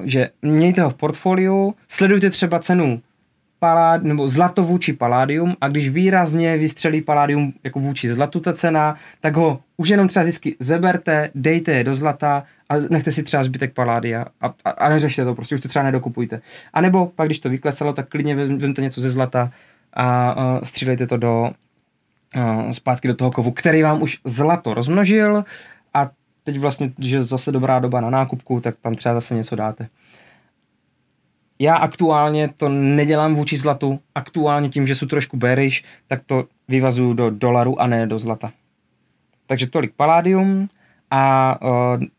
že 0.04 0.30
mějte 0.42 0.82
ho 0.82 0.90
v 0.90 0.94
portfoliu, 0.94 1.74
sledujte 1.88 2.30
třeba 2.30 2.58
cenu 2.58 3.02
palád, 3.58 4.02
nebo 4.02 4.28
zlato 4.28 4.62
vůči 4.62 4.92
paládium 4.92 5.56
a 5.60 5.68
když 5.68 5.88
výrazně 5.88 6.56
vystřelí 6.56 7.02
paládium 7.02 7.52
jako 7.64 7.80
vůči 7.80 8.14
zlatu 8.14 8.40
ta 8.40 8.52
cena, 8.52 8.96
tak 9.20 9.37
ho 9.37 9.60
už 9.76 9.88
jenom 9.88 10.08
třeba 10.08 10.24
zisky 10.24 10.56
zeberte, 10.60 11.30
dejte 11.34 11.72
je 11.72 11.84
do 11.84 11.94
zlata 11.94 12.44
a 12.68 12.74
nechte 12.90 13.12
si 13.12 13.22
třeba 13.22 13.42
zbytek 13.42 13.72
paládia 13.72 14.24
a, 14.40 14.55
a, 14.64 14.70
a 14.70 14.88
neřešte 14.88 15.24
to, 15.24 15.35
prostě 15.35 15.55
už 15.55 15.61
to 15.61 15.68
třeba 15.68 15.85
nedokupujte. 15.85 16.40
A 16.72 16.81
nebo 16.81 17.07
pak, 17.07 17.29
když 17.29 17.40
to 17.40 17.48
vyklesalo, 17.48 17.92
tak 17.92 18.09
klidně 18.09 18.35
vemte 18.35 18.83
něco 18.83 19.00
ze 19.00 19.11
zlata 19.11 19.50
a 19.92 20.37
uh, 20.37 20.62
střílejte 20.62 21.07
to 21.07 21.16
do 21.16 21.50
uh, 22.37 22.70
zpátky 22.70 23.09
do 23.09 23.14
toho 23.14 23.31
kovu, 23.31 23.50
který 23.50 23.83
vám 23.83 24.03
už 24.03 24.20
zlato 24.24 24.74
rozmnožil 24.74 25.44
a 25.94 26.11
teď 26.44 26.59
vlastně, 26.59 26.92
že 26.98 27.22
zase 27.22 27.53
dobrá 27.53 27.79
doba 27.79 28.00
na 28.00 28.11
nákupku, 28.11 28.61
tak 28.61 28.74
tam 28.83 28.94
třeba 28.94 29.14
zase 29.14 29.35
něco 29.35 29.57
dáte. 29.57 29.88
Já 31.59 31.77
aktuálně 31.77 32.48
to 32.57 32.68
nedělám 32.68 33.35
vůči 33.35 33.57
zlatu, 33.57 34.00
aktuálně 34.14 34.68
tím, 34.68 34.87
že 34.87 34.94
jsou 34.94 35.07
trošku 35.07 35.37
bearish, 35.37 35.85
tak 36.07 36.20
to 36.27 36.44
vyvazuju 36.68 37.12
do 37.12 37.31
dolaru 37.31 37.81
a 37.81 37.87
ne 37.87 38.07
do 38.07 38.18
zlata. 38.18 38.53
Takže 39.46 39.66
tolik 39.66 39.92
Palladium 39.96 40.68
a 41.10 41.58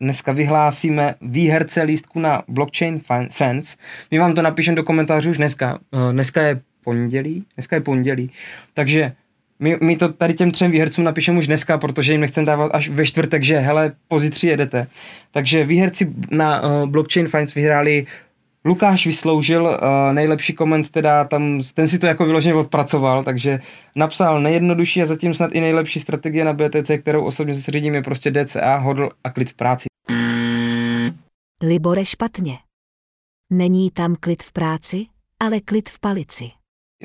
dneska 0.00 0.32
vyhlásíme 0.32 1.14
výherce 1.22 1.82
lístku 1.82 2.20
na 2.20 2.42
Blockchain 2.48 3.00
Fans. 3.30 3.76
My 4.10 4.18
vám 4.18 4.34
to 4.34 4.42
napíšeme 4.42 4.76
do 4.76 4.84
komentářů 4.84 5.30
už 5.30 5.36
dneska. 5.36 5.78
Dneska 6.12 6.42
je 6.42 6.60
pondělí, 6.84 7.44
dneska 7.56 7.76
je 7.76 7.80
pondělí, 7.80 8.30
takže 8.74 9.12
my, 9.58 9.78
my 9.80 9.96
to 9.96 10.08
tady 10.08 10.34
těm 10.34 10.50
třem 10.50 10.70
výhercům 10.70 11.04
napíšeme 11.04 11.38
už 11.38 11.46
dneska, 11.46 11.78
protože 11.78 12.12
jim 12.12 12.20
nechcem 12.20 12.44
dávat 12.44 12.70
až 12.74 12.88
ve 12.88 13.06
čtvrtek, 13.06 13.42
že 13.42 13.58
hele, 13.58 13.92
pozítří 14.08 14.46
jedete. 14.46 14.86
Takže 15.30 15.64
výherci 15.64 16.12
na 16.30 16.62
uh, 16.62 16.86
Blockchain 16.86 17.28
Finance 17.28 17.52
vyhráli 17.54 18.06
Lukáš 18.66 19.06
vysloužil 19.06 19.62
uh, 19.64 19.78
nejlepší 20.12 20.52
koment, 20.52 20.90
teda 20.90 21.24
tam, 21.24 21.60
ten 21.74 21.88
si 21.88 21.98
to 21.98 22.06
jako 22.06 22.24
vyloženě 22.24 22.54
odpracoval, 22.54 23.24
takže 23.24 23.60
napsal 23.94 24.40
nejjednodušší 24.40 25.02
a 25.02 25.06
zatím 25.06 25.34
snad 25.34 25.52
i 25.52 25.60
nejlepší 25.60 26.00
strategie 26.00 26.44
na 26.44 26.52
BTC, 26.52 26.90
kterou 27.00 27.24
osobně 27.24 27.54
se 27.54 27.70
řídím, 27.70 27.94
je 27.94 28.02
prostě 28.02 28.30
DCA, 28.30 28.76
hodl 28.76 29.10
a 29.24 29.30
klid 29.30 29.50
v 29.50 29.54
práci. 29.54 29.86
Libore 31.62 32.04
špatně. 32.04 32.58
Není 33.52 33.90
tam 33.90 34.16
klid 34.20 34.42
v 34.42 34.52
práci, 34.52 35.06
ale 35.40 35.60
klid 35.60 35.88
v 35.88 36.00
palici. 36.00 36.50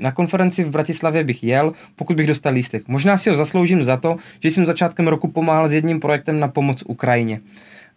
Na 0.02 0.12
konferenci 0.12 0.64
v 0.64 0.70
Bratislavě 0.70 1.24
bych 1.24 1.44
jel, 1.44 1.74
pokud 1.96 2.16
bych 2.16 2.28
dostal 2.28 2.54
lístek. 2.54 2.88
Možná 2.88 3.18
si 3.18 3.30
ho 3.30 3.36
zasloužím 3.36 3.84
za 3.84 3.98
to, 3.98 4.18
že 4.40 4.52
jsem 4.52 4.66
začátkem 4.66 5.08
roku 5.08 5.28
pomáhal 5.28 5.70
s 5.70 5.74
jedním 5.74 6.00
projektem 6.00 6.40
na 6.40 6.48
pomoc 6.48 6.84
Ukrajině. 6.88 7.42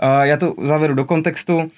Uh, 0.03 0.22
já 0.22 0.37
to 0.37 0.55
zavedu 0.62 0.94
do 0.94 1.05
kontextu. 1.05 1.57
Uh, 1.57 1.68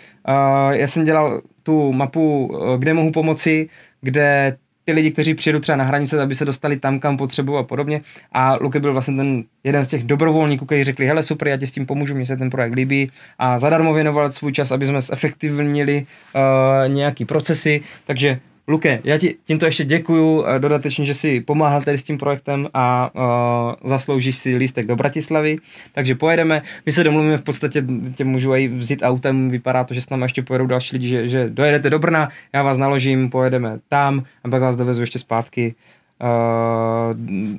já 0.70 0.86
jsem 0.86 1.04
dělal 1.04 1.42
tu 1.66 1.92
mapu, 1.92 2.46
uh, 2.46 2.78
kde 2.78 2.94
mohu 2.94 3.10
pomoci, 3.10 3.68
kde 4.00 4.56
ty 4.84 4.92
lidi, 4.92 5.10
kteří 5.10 5.34
přijedou 5.34 5.58
třeba 5.58 5.76
na 5.76 5.84
hranice, 5.84 6.22
aby 6.22 6.34
se 6.34 6.44
dostali 6.44 6.76
tam, 6.76 6.98
kam 6.98 7.16
potřebují 7.16 7.58
a 7.58 7.62
podobně. 7.62 8.00
A 8.32 8.56
Luke 8.60 8.80
byl 8.80 8.92
vlastně 8.92 9.16
ten 9.16 9.44
jeden 9.64 9.84
z 9.84 9.88
těch 9.88 10.02
dobrovolníků, 10.04 10.66
kteří 10.66 10.84
řekli, 10.84 11.06
hele 11.06 11.22
super, 11.22 11.48
já 11.48 11.56
ti 11.56 11.66
s 11.66 11.70
tím 11.70 11.86
pomůžu, 11.86 12.14
mně 12.14 12.26
se 12.26 12.36
ten 12.36 12.50
projekt 12.50 12.74
líbí 12.74 13.10
a 13.38 13.58
zadarmo 13.58 13.94
věnoval 13.94 14.32
svůj 14.32 14.52
čas, 14.52 14.72
aby 14.72 14.86
jsme 14.86 15.02
zefektivnili 15.02 16.06
uh, 16.34 16.92
nějaký 16.94 17.24
procesy, 17.24 17.80
takže 18.06 18.38
Luke, 18.68 19.00
já 19.04 19.18
ti 19.18 19.34
tímto 19.44 19.66
ještě 19.66 19.84
děkuju 19.84 20.44
dodatečně, 20.58 21.04
že 21.04 21.14
si 21.14 21.40
pomáhal 21.40 21.82
tady 21.82 21.98
s 21.98 22.02
tím 22.02 22.18
projektem 22.18 22.68
a 22.74 23.10
uh, 23.14 23.90
zasloužíš 23.90 24.36
si 24.36 24.56
lístek 24.56 24.86
do 24.86 24.96
Bratislavy, 24.96 25.58
takže 25.92 26.14
pojedeme. 26.14 26.62
My 26.86 26.92
se 26.92 27.04
domluvíme 27.04 27.38
v 27.38 27.42
podstatě, 27.42 27.84
tě 28.16 28.24
můžu 28.24 28.54
i 28.54 28.68
vzít 28.68 29.02
autem, 29.02 29.50
vypadá 29.50 29.84
to, 29.84 29.94
že 29.94 30.00
s 30.00 30.10
námi 30.10 30.24
ještě 30.24 30.42
pojedou 30.42 30.66
další 30.66 30.96
lidi, 30.96 31.08
že, 31.08 31.28
že 31.28 31.50
dojedete 31.50 31.90
do 31.90 31.98
Brna, 31.98 32.28
já 32.52 32.62
vás 32.62 32.78
naložím, 32.78 33.30
pojedeme 33.30 33.78
tam 33.88 34.24
a 34.44 34.48
pak 34.48 34.62
vás 34.62 34.76
dovezu 34.76 35.00
ještě 35.00 35.18
zpátky. 35.18 35.74
Uh, 36.22 37.16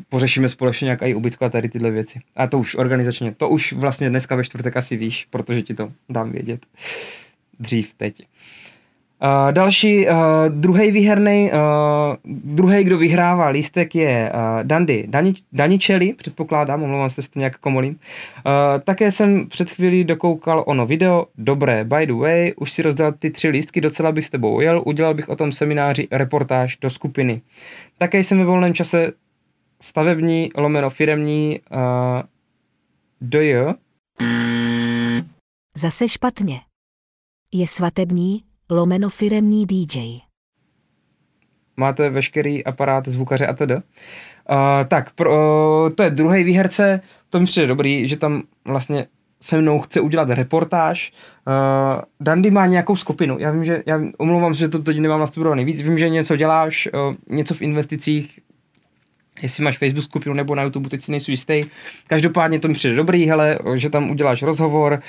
pořešíme 0.10 0.50
společně 0.50 0.86
nějak 0.86 1.02
i 1.02 1.15
ubytko 1.15 1.46
a 1.46 1.50
tady 1.50 1.70
tyhle 1.70 1.91
věci. 1.91 2.20
A 2.36 2.48
to 2.48 2.60
už 2.60 2.76
organizačně, 2.76 3.34
to 3.38 3.50
už 3.50 3.74
vlastně 3.74 4.10
dneska 4.10 4.36
ve 4.36 4.43
čtvrtek 4.43 4.78
asi 4.78 4.98
víš, 4.98 5.28
protože 5.30 5.62
ti 5.62 5.74
to 5.74 5.91
dám 6.10 6.32
vědět. 6.32 6.65
Dřív, 7.60 7.93
teď. 7.98 8.28
Uh, 9.23 9.51
další, 9.51 10.08
uh, 10.08 10.15
druhý 10.49 10.91
výherný, 10.91 11.51
uh, 11.51 12.15
druhý, 12.25 12.84
kdo 12.84 12.97
vyhrává 12.97 13.47
lístek 13.47 13.95
je 13.95 14.32
uh, 14.34 14.39
Dandy 14.63 15.06
Dani, 15.08 15.34
Daničeli, 15.53 16.13
předpokládám, 16.13 16.84
omlouvám 16.84 17.10
se, 17.10 17.30
to 17.30 17.39
nějak 17.39 17.58
komolím. 17.58 17.93
Uh, 17.93 18.51
také 18.84 19.12
jsem 19.12 19.47
před 19.47 19.71
chvílí 19.71 20.03
dokoukal 20.03 20.63
ono 20.67 20.86
video, 20.86 21.25
dobré, 21.38 21.84
by 21.84 22.06
the 22.06 22.13
way, 22.13 22.53
už 22.58 22.71
si 22.71 22.82
rozdal 22.82 23.12
ty 23.12 23.30
tři 23.32 23.49
lístky, 23.49 23.82
docela 23.82 24.12
bych 24.12 24.25
s 24.25 24.30
tebou 24.30 24.56
ujel, 24.56 24.84
udělal 24.86 25.13
bych 25.13 25.30
o 25.30 25.36
tom 25.36 25.51
semináři 25.51 26.08
reportáž 26.12 26.77
do 26.77 26.89
skupiny. 26.89 27.41
Také 27.97 28.19
jsem 28.19 28.38
ve 28.38 28.45
volném 28.45 28.73
čase 28.73 29.12
stavební, 29.82 30.51
lomeno 30.58 30.89
firemní, 30.89 31.60
uh, 31.71 32.21
DJ. 33.21 33.56
Zase 35.77 36.10
špatně. 36.10 36.60
Je 37.53 37.67
svatební, 37.67 38.43
lomeno 38.69 39.10
firemní 39.10 39.65
DJ. 39.65 40.17
Máte 41.77 42.10
veškerý 42.10 42.65
aparát 42.65 43.08
zvukaře 43.08 43.47
a 43.47 43.53
td. 43.53 43.71
Uh, 43.71 43.77
tak, 44.88 45.13
pro, 45.13 45.32
uh, 45.32 45.89
to 45.89 46.03
je 46.03 46.10
druhý 46.10 46.43
výherce, 46.43 47.01
to 47.30 47.39
mi 47.39 47.45
přijde 47.45 47.67
dobrý, 47.67 48.08
že 48.08 48.17
tam 48.17 48.43
vlastně 48.65 49.08
se 49.41 49.58
mnou 49.58 49.80
chce 49.80 50.01
udělat 50.01 50.30
reportáž. 50.30 51.13
Uh, 51.47 52.01
Dandy 52.19 52.51
má 52.51 52.65
nějakou 52.65 52.95
skupinu. 52.95 53.38
Já 53.39 53.51
vím, 53.51 53.65
že, 53.65 53.84
já 53.86 54.01
omlouvám 54.17 54.56
se, 54.56 54.60
že 54.60 54.67
to 54.67 54.80
teď 54.80 54.99
nemám 54.99 55.19
nastudovaný 55.19 55.65
víc. 55.65 55.82
Vím, 55.82 55.97
že 55.97 56.10
něco 56.10 56.36
děláš, 56.36 56.89
uh, 56.93 57.15
něco 57.36 57.53
v 57.53 57.62
investicích, 57.62 58.39
jestli 59.41 59.63
máš 59.63 59.77
Facebook 59.77 60.06
skupinu 60.06 60.36
nebo 60.36 60.56
na 60.56 60.63
YouTube, 60.63 60.89
teď 60.89 61.01
si 61.01 61.12
nejsou 61.12 61.32
jistý. 61.32 61.62
Každopádně 62.08 62.60
to 62.60 62.67
mi 62.67 62.73
přijde 62.73 62.95
dobrý, 62.95 63.25
hele, 63.25 63.60
že 63.75 63.89
tam 63.89 64.12
uděláš 64.12 64.41
rozhovor. 64.41 64.93
Uh, 64.93 64.99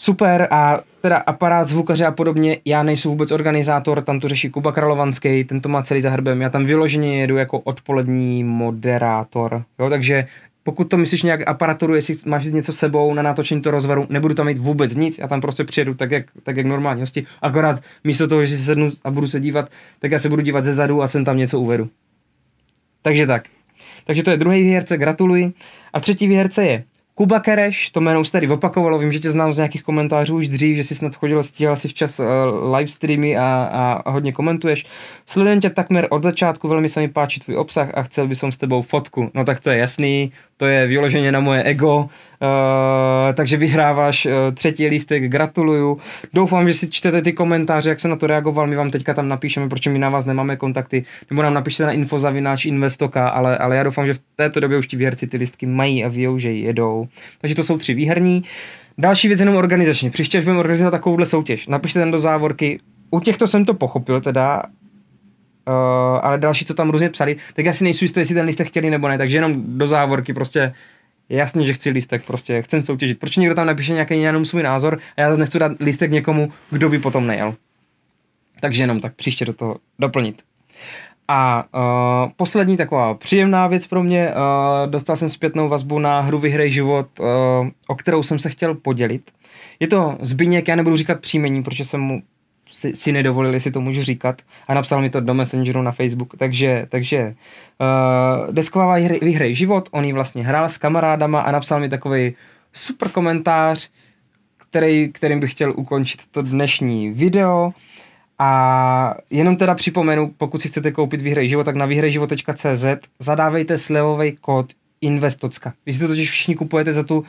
Super 0.00 0.48
a 0.50 0.80
teda 1.00 1.16
aparát 1.16 1.68
zvukaře 1.68 2.06
a 2.06 2.10
podobně, 2.10 2.58
já 2.64 2.82
nejsem 2.82 3.10
vůbec 3.10 3.32
organizátor, 3.32 4.02
tam 4.02 4.20
to 4.20 4.28
řeší 4.28 4.50
Kuba 4.50 4.72
Kralovanský, 4.72 5.44
ten 5.44 5.60
to 5.60 5.68
má 5.68 5.82
celý 5.82 6.00
za 6.00 6.10
hrbem, 6.10 6.42
já 6.42 6.50
tam 6.50 6.64
vyloženě 6.64 7.20
jedu 7.20 7.36
jako 7.36 7.58
odpolední 7.58 8.44
moderátor, 8.44 9.64
jo, 9.78 9.90
takže 9.90 10.26
pokud 10.62 10.84
to 10.84 10.96
myslíš 10.96 11.22
nějak 11.22 11.48
aparaturu, 11.48 11.94
jestli 11.94 12.16
máš 12.26 12.44
něco 12.44 12.72
sebou 12.72 13.14
na 13.14 13.22
natočení 13.22 13.62
to 13.62 13.70
rozvaru, 13.70 14.06
nebudu 14.10 14.34
tam 14.34 14.46
mít 14.46 14.58
vůbec 14.58 14.94
nic, 14.94 15.18
já 15.18 15.28
tam 15.28 15.40
prostě 15.40 15.64
přijedu 15.64 15.94
tak, 15.94 16.10
jak, 16.10 16.26
tak 16.42 16.56
jak 16.56 16.66
normální 16.66 17.00
hosti, 17.00 17.26
akorát 17.42 17.82
místo 18.04 18.28
toho, 18.28 18.44
že 18.44 18.56
si 18.56 18.62
sednu 18.62 18.90
a 19.04 19.10
budu 19.10 19.28
se 19.28 19.40
dívat, 19.40 19.70
tak 19.98 20.10
já 20.10 20.18
se 20.18 20.28
budu 20.28 20.42
dívat 20.42 20.64
ze 20.64 20.74
zadu 20.74 21.02
a 21.02 21.08
jsem 21.08 21.24
tam 21.24 21.36
něco 21.36 21.60
uvedu. 21.60 21.88
Takže 23.02 23.26
tak. 23.26 23.44
Takže 24.04 24.22
to 24.22 24.30
je 24.30 24.36
druhý 24.36 24.62
výherce, 24.62 24.96
gratuluji. 24.96 25.52
A 25.92 26.00
třetí 26.00 26.28
výherce 26.28 26.66
je 26.66 26.84
Kuba 27.18 27.40
Kereš, 27.40 27.90
to 27.90 28.00
jméno 28.00 28.20
už 28.20 28.30
tady 28.30 28.48
opakovalo, 28.48 28.98
vím, 28.98 29.12
že 29.12 29.18
tě 29.18 29.30
znám 29.30 29.52
z 29.52 29.56
nějakých 29.56 29.82
komentářů 29.82 30.36
už 30.36 30.48
dřív, 30.48 30.76
že 30.76 30.84
jsi 30.84 30.94
snad 30.94 31.16
chodil, 31.16 31.42
stíhal 31.42 31.76
si 31.76 31.88
včas 31.88 32.20
uh, 32.20 32.26
live 32.76 32.88
streamy 32.88 33.36
a, 33.36 34.02
a, 34.04 34.10
hodně 34.10 34.32
komentuješ. 34.32 34.86
Sledujem 35.26 35.60
tě 35.60 35.70
takmer 35.70 36.06
od 36.10 36.22
začátku, 36.22 36.68
velmi 36.68 36.88
se 36.88 37.00
mi 37.00 37.08
páčí 37.08 37.40
tvůj 37.40 37.56
obsah 37.56 37.90
a 37.94 38.02
chcel 38.02 38.28
bych 38.28 38.38
s 38.38 38.56
tebou 38.56 38.82
fotku. 38.82 39.30
No 39.34 39.44
tak 39.44 39.60
to 39.60 39.70
je 39.70 39.78
jasný, 39.78 40.32
to 40.56 40.66
je 40.66 40.86
vyloženě 40.86 41.32
na 41.32 41.40
moje 41.40 41.62
ego, 41.62 42.08
Uh, 42.42 43.34
takže 43.34 43.56
vyhráváš 43.56 44.26
uh, 44.26 44.32
třetí 44.54 44.86
lístek, 44.86 45.22
gratuluju. 45.22 45.98
Doufám, 46.32 46.68
že 46.68 46.74
si 46.74 46.90
čtete 46.90 47.22
ty 47.22 47.32
komentáře, 47.32 47.88
jak 47.90 48.00
jsem 48.00 48.10
na 48.10 48.16
to 48.16 48.26
reagoval, 48.26 48.66
my 48.66 48.76
vám 48.76 48.90
teďka 48.90 49.14
tam 49.14 49.28
napíšeme, 49.28 49.68
proč 49.68 49.86
my 49.86 49.98
na 49.98 50.10
vás 50.10 50.24
nemáme 50.24 50.56
kontakty, 50.56 51.04
nebo 51.30 51.42
nám 51.42 51.54
napište 51.54 51.82
na 51.82 51.92
infozavináč 51.92 52.64
investoka, 52.64 53.28
ale, 53.28 53.58
ale 53.58 53.76
já 53.76 53.82
doufám, 53.82 54.06
že 54.06 54.14
v 54.14 54.20
této 54.36 54.60
době 54.60 54.78
už 54.78 54.88
ti 54.88 54.96
výherci 54.96 55.26
ty 55.26 55.36
listky 55.36 55.66
mají 55.66 56.04
a 56.04 56.08
ví, 56.08 56.26
že 56.36 56.52
jedou. 56.52 57.08
Takže 57.40 57.54
to 57.54 57.64
jsou 57.64 57.78
tři 57.78 57.94
výherní. 57.94 58.42
Další 58.98 59.28
věc 59.28 59.40
jenom 59.40 59.56
organizačně. 59.56 60.10
Příště, 60.10 60.40
budeme 60.40 60.58
organizovat 60.58 60.90
takovouhle 60.90 61.26
soutěž, 61.26 61.66
napište 61.66 62.00
tam 62.00 62.10
do 62.10 62.18
závorky. 62.18 62.80
U 63.10 63.20
těchto 63.20 63.48
jsem 63.48 63.64
to 63.64 63.74
pochopil 63.74 64.20
teda, 64.20 64.62
Uh, 65.68 66.20
ale 66.22 66.38
další, 66.38 66.64
co 66.64 66.74
tam 66.74 66.90
různě 66.90 67.10
psali, 67.10 67.36
tak 67.54 67.64
já 67.64 67.72
si 67.72 67.84
nejsou 67.84 68.04
jistý, 68.04 68.20
jestli 68.20 68.34
ten 68.34 68.46
lístek 68.46 68.68
chtěli 68.68 68.90
nebo 68.90 69.08
ne, 69.08 69.18
takže 69.18 69.36
jenom 69.36 69.54
do 69.78 69.88
závorky 69.88 70.34
prostě 70.34 70.72
je 71.28 71.46
že 71.60 71.72
chci 71.72 71.90
lístek, 71.90 72.24
prostě 72.26 72.62
chcem 72.62 72.84
soutěžit. 72.84 73.18
Proč 73.18 73.36
někdo 73.36 73.54
tam 73.54 73.66
napíše 73.66 73.92
nějaký 73.92 74.22
jenom 74.22 74.44
svůj 74.44 74.62
názor 74.62 74.98
a 75.16 75.20
já 75.20 75.28
zase 75.28 75.40
nechci 75.40 75.58
dát 75.58 75.72
lístek 75.80 76.10
někomu, 76.10 76.52
kdo 76.70 76.88
by 76.88 76.98
potom 76.98 77.26
nejel. 77.26 77.54
Takže 78.60 78.82
jenom 78.82 79.00
tak 79.00 79.14
příště 79.14 79.44
do 79.44 79.52
toho 79.52 79.76
doplnit. 79.98 80.42
A 81.28 81.64
uh, 81.74 82.32
poslední 82.36 82.76
taková 82.76 83.14
příjemná 83.14 83.66
věc 83.66 83.86
pro 83.86 84.02
mě, 84.02 84.28
uh, 84.28 84.90
dostal 84.90 85.16
jsem 85.16 85.28
zpětnou 85.28 85.68
vazbu 85.68 85.98
na 85.98 86.20
hru 86.20 86.38
Vyhrej 86.38 86.70
život, 86.70 87.06
uh, 87.20 87.26
o 87.86 87.94
kterou 87.94 88.22
jsem 88.22 88.38
se 88.38 88.50
chtěl 88.50 88.74
podělit. 88.74 89.30
Je 89.80 89.86
to 89.86 90.18
Zbyněk, 90.20 90.68
já 90.68 90.76
nebudu 90.76 90.96
říkat 90.96 91.20
příjmení, 91.20 91.62
protože 91.62 91.84
jsem 91.84 92.00
mu 92.00 92.22
si, 92.78 92.96
si 92.96 93.12
nedovolil, 93.12 93.54
jestli 93.54 93.70
to 93.70 93.80
můžu 93.80 94.02
říkat 94.02 94.42
a 94.68 94.74
napsal 94.74 95.00
mi 95.00 95.10
to 95.10 95.20
do 95.20 95.34
Messengeru 95.34 95.82
na 95.82 95.92
Facebook, 95.92 96.36
takže, 96.36 96.86
takže 96.88 97.34
uh, 97.80 98.54
desková 98.54 98.96
výhry 99.22 99.54
život, 99.54 99.88
on 99.92 100.04
ji 100.04 100.12
vlastně 100.12 100.44
hrál 100.44 100.68
s 100.68 100.78
kamarádama 100.78 101.40
a 101.40 101.52
napsal 101.52 101.80
mi 101.80 101.88
takový 101.88 102.34
super 102.72 103.08
komentář, 103.08 103.90
který, 104.70 105.12
kterým 105.12 105.40
bych 105.40 105.52
chtěl 105.52 105.72
ukončit 105.76 106.20
to 106.30 106.42
dnešní 106.42 107.10
video. 107.10 107.72
A 108.38 109.14
jenom 109.30 109.56
teda 109.56 109.74
připomenu, 109.74 110.34
pokud 110.36 110.62
si 110.62 110.68
chcete 110.68 110.92
koupit 110.92 111.20
výhry 111.20 111.48
život, 111.48 111.64
tak 111.64 111.76
na 111.76 111.86
výhrejživot.cz 111.86 112.86
zadávejte 113.18 113.78
slevový 113.78 114.36
kód 114.40 114.72
Investocka. 115.00 115.72
Vy 115.86 115.92
si 115.92 115.98
to 115.98 116.08
totiž 116.08 116.30
všichni 116.30 116.54
kupujete 116.54 116.92
za 116.92 117.02
tu 117.02 117.24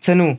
cenu 0.00 0.38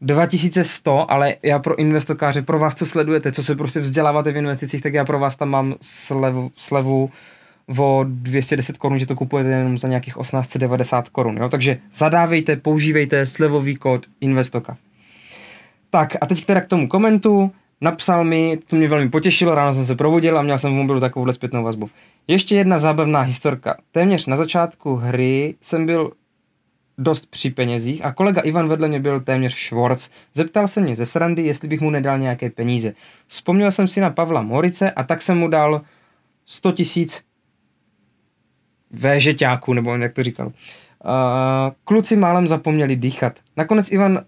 2100, 0.00 1.10
ale 1.12 1.34
já 1.42 1.58
pro 1.58 1.78
investokáře, 1.78 2.42
pro 2.42 2.58
vás, 2.58 2.74
co 2.74 2.86
sledujete, 2.86 3.32
co 3.32 3.42
se 3.42 3.54
prostě 3.54 3.80
vzděláváte 3.80 4.32
v 4.32 4.36
investicích, 4.36 4.82
tak 4.82 4.94
já 4.94 5.04
pro 5.04 5.18
vás 5.18 5.36
tam 5.36 5.48
mám 5.48 5.74
slevu, 5.80 6.50
slevu 6.56 7.10
o 7.78 8.04
210 8.08 8.78
korun, 8.78 8.98
že 8.98 9.06
to 9.06 9.14
kupujete 9.14 9.50
jenom 9.50 9.78
za 9.78 9.88
nějakých 9.88 10.14
1890 10.20 11.08
korun. 11.08 11.40
Takže 11.50 11.78
zadávejte, 11.94 12.56
používejte 12.56 13.26
slevový 13.26 13.76
kód 13.76 14.06
Investoka. 14.20 14.76
Tak 15.90 16.16
a 16.20 16.26
teď 16.26 16.44
teda 16.44 16.60
k 16.60 16.68
tomu 16.68 16.88
komentu. 16.88 17.50
Napsal 17.80 18.24
mi, 18.24 18.58
to 18.66 18.76
mě 18.76 18.88
velmi 18.88 19.08
potěšilo, 19.08 19.54
ráno 19.54 19.74
jsem 19.74 19.84
se 19.84 19.94
probudil 19.94 20.38
a 20.38 20.42
měl 20.42 20.58
jsem 20.58 20.72
v 20.72 20.74
mobilu 20.74 21.00
takovouhle 21.00 21.32
zpětnou 21.32 21.64
vazbu. 21.64 21.90
Ještě 22.28 22.56
jedna 22.56 22.78
zábavná 22.78 23.20
historka. 23.20 23.76
Téměř 23.92 24.26
na 24.26 24.36
začátku 24.36 24.96
hry 24.96 25.54
jsem 25.60 25.86
byl 25.86 26.10
dost 27.00 27.26
při 27.26 27.50
penězích 27.50 28.04
a 28.04 28.12
kolega 28.12 28.40
Ivan 28.40 28.68
vedle 28.68 28.88
mě 28.88 29.00
byl 29.00 29.20
téměř 29.20 29.54
švorc. 29.54 30.10
Zeptal 30.34 30.68
se 30.68 30.80
mě 30.80 30.96
ze 30.96 31.06
srandy, 31.06 31.42
jestli 31.42 31.68
bych 31.68 31.80
mu 31.80 31.90
nedal 31.90 32.18
nějaké 32.18 32.50
peníze. 32.50 32.92
Vzpomněl 33.26 33.72
jsem 33.72 33.88
si 33.88 34.00
na 34.00 34.10
Pavla 34.10 34.42
Morice 34.42 34.90
a 34.90 35.02
tak 35.02 35.22
jsem 35.22 35.38
mu 35.38 35.48
dal 35.48 35.82
100 36.46 36.72
tisíc 36.72 37.24
véžeťáků, 38.90 39.72
nebo 39.72 39.96
jak 39.96 40.12
to 40.12 40.22
říkal. 40.22 40.46
Uh, 40.46 40.52
kluci 41.84 42.16
málem 42.16 42.48
zapomněli 42.48 42.96
dýchat. 42.96 43.32
Nakonec 43.56 43.92
Ivan 43.92 44.20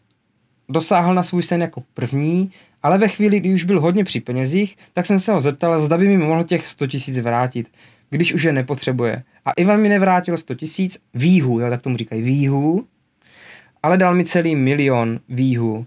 dosáhl 0.68 1.14
na 1.14 1.22
svůj 1.22 1.42
sen 1.42 1.62
jako 1.62 1.82
první, 1.94 2.50
ale 2.82 2.98
ve 2.98 3.08
chvíli, 3.08 3.40
kdy 3.40 3.54
už 3.54 3.64
byl 3.64 3.80
hodně 3.80 4.04
při 4.04 4.20
penězích, 4.20 4.76
tak 4.92 5.06
jsem 5.06 5.20
se 5.20 5.32
ho 5.32 5.40
zeptal, 5.40 5.80
zda 5.80 5.98
by 5.98 6.08
mi 6.08 6.18
mohl 6.18 6.44
těch 6.44 6.66
100 6.66 6.86
tisíc 6.86 7.18
vrátit 7.18 7.68
když 8.12 8.34
už 8.34 8.42
je 8.42 8.52
nepotřebuje. 8.52 9.22
A 9.44 9.52
Ivan 9.52 9.80
mi 9.80 9.88
nevrátil 9.88 10.36
100 10.36 10.54
tisíc 10.54 11.02
výhů, 11.14 11.60
jo, 11.60 11.70
tak 11.70 11.82
tomu 11.82 11.96
říkají 11.96 12.22
výhů, 12.22 12.86
ale 13.82 13.96
dal 13.98 14.14
mi 14.14 14.24
celý 14.24 14.56
milion 14.56 15.20
výhů. 15.28 15.86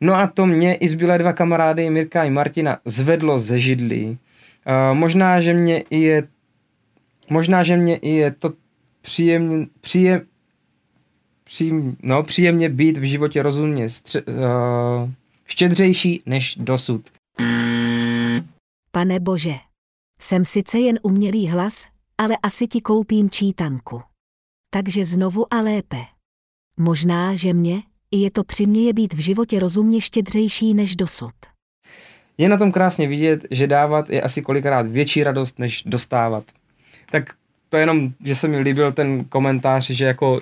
No 0.00 0.14
a 0.14 0.26
to 0.26 0.46
mě 0.46 0.74
i 0.74 0.88
zbylé 0.88 1.18
dva 1.18 1.32
kamarády, 1.32 1.90
Mirka 1.90 2.24
i 2.24 2.30
Martina, 2.30 2.78
zvedlo 2.84 3.38
ze 3.38 3.60
židlí. 3.60 4.08
Uh, 4.10 4.98
možná, 4.98 5.40
že 5.40 5.52
mě 5.52 5.84
i 5.90 6.00
je 6.00 6.28
možná, 7.30 7.62
že 7.62 7.76
mě 7.76 7.96
i 7.96 8.10
je 8.10 8.30
to 8.30 8.52
příjemně, 9.00 9.66
příjem, 9.80 10.20
přím, 11.44 11.96
no, 12.02 12.22
příjemně 12.22 12.68
být 12.68 12.98
v 12.98 13.02
životě 13.02 13.42
rozumně 13.42 13.88
stře, 13.88 14.22
uh, 14.22 15.10
štědřejší 15.46 16.22
než 16.26 16.56
dosud. 16.56 17.02
Pane 18.92 19.20
Bože. 19.20 19.69
Jsem 20.22 20.44
sice 20.44 20.78
jen 20.78 20.98
umělý 21.02 21.48
hlas, 21.48 21.88
ale 22.18 22.36
asi 22.42 22.66
ti 22.66 22.80
koupím 22.80 23.30
čítanku. 23.30 24.02
Takže 24.70 25.04
znovu 25.04 25.54
a 25.54 25.60
lépe. 25.60 25.96
Možná, 26.76 27.34
že 27.34 27.54
mě, 27.54 27.82
i 28.10 28.16
je 28.16 28.30
to 28.30 28.44
přiměje 28.44 28.92
být 28.92 29.14
v 29.14 29.18
životě 29.18 29.60
rozumně 29.60 30.00
štědřejší 30.00 30.74
než 30.74 30.96
dosud. 30.96 31.32
Je 32.38 32.48
na 32.48 32.58
tom 32.58 32.72
krásně 32.72 33.08
vidět, 33.08 33.46
že 33.50 33.66
dávat 33.66 34.10
je 34.10 34.22
asi 34.22 34.42
kolikrát 34.42 34.86
větší 34.86 35.24
radost, 35.24 35.58
než 35.58 35.82
dostávat. 35.86 36.44
Tak 37.12 37.24
to 37.68 37.76
je 37.76 37.82
jenom, 37.82 38.12
že 38.24 38.34
se 38.34 38.48
mi 38.48 38.58
líbil 38.58 38.92
ten 38.92 39.24
komentář, 39.24 39.90
že 39.90 40.04
jako 40.04 40.40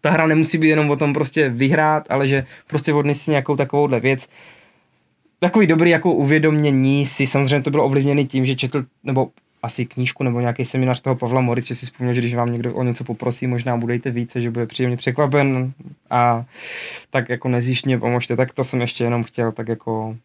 ta 0.00 0.10
hra 0.10 0.26
nemusí 0.26 0.58
být 0.58 0.68
jenom 0.68 0.90
o 0.90 0.96
tom 0.96 1.12
prostě 1.12 1.48
vyhrát, 1.48 2.06
ale 2.10 2.28
že 2.28 2.46
prostě 2.66 2.92
odnes 2.92 3.22
si 3.22 3.30
nějakou 3.30 3.56
takovouhle 3.56 4.00
věc, 4.00 4.28
takový 5.40 5.66
dobrý 5.66 5.90
jako 5.90 6.12
uvědomění 6.12 7.06
si, 7.06 7.26
samozřejmě 7.26 7.62
to 7.62 7.70
bylo 7.70 7.84
ovlivněné 7.84 8.24
tím, 8.24 8.46
že 8.46 8.56
četl, 8.56 8.84
nebo 9.04 9.30
asi 9.62 9.86
knížku 9.86 10.24
nebo 10.24 10.40
nějaký 10.40 10.64
seminář 10.64 11.00
toho 11.00 11.16
Pavla 11.16 11.40
Moric, 11.40 11.66
že 11.66 11.74
si 11.74 11.86
vzpomněl, 11.86 12.14
že 12.14 12.20
když 12.20 12.34
vám 12.34 12.52
někdo 12.52 12.74
o 12.74 12.82
něco 12.82 13.04
poprosí, 13.04 13.46
možná 13.46 13.76
budete 13.76 14.10
více, 14.10 14.40
že 14.40 14.50
bude 14.50 14.66
příjemně 14.66 14.96
překvapen 14.96 15.72
a 16.10 16.44
tak 17.10 17.28
jako 17.28 17.48
nezjištně 17.48 17.98
pomožte, 17.98 18.36
tak 18.36 18.52
to 18.52 18.64
jsem 18.64 18.80
ještě 18.80 19.04
jenom 19.04 19.24
chtěl 19.24 19.52
tak 19.52 19.68
jako 19.68 20.16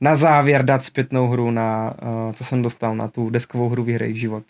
na 0.00 0.16
závěr 0.16 0.64
dát 0.64 0.84
zpětnou 0.84 1.28
hru 1.28 1.50
na, 1.50 1.94
uh, 2.02 2.32
co 2.32 2.44
jsem 2.44 2.62
dostal 2.62 2.96
na 2.96 3.08
tu 3.08 3.30
deskovou 3.30 3.68
hru 3.68 3.84
Vyhrej 3.84 4.14
život. 4.14 4.44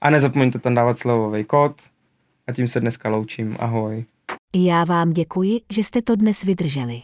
A 0.00 0.10
nezapomeňte 0.10 0.58
tam 0.58 0.74
dávat 0.74 0.98
slovový 0.98 1.44
kód 1.44 1.72
a 2.46 2.52
tím 2.52 2.68
se 2.68 2.80
dneska 2.80 3.08
loučím. 3.08 3.56
Ahoj. 3.58 4.04
Já 4.56 4.84
vám 4.84 5.10
děkuji, 5.10 5.60
že 5.72 5.84
jste 5.84 6.02
to 6.02 6.16
dnes 6.16 6.44
vydrželi. 6.44 7.02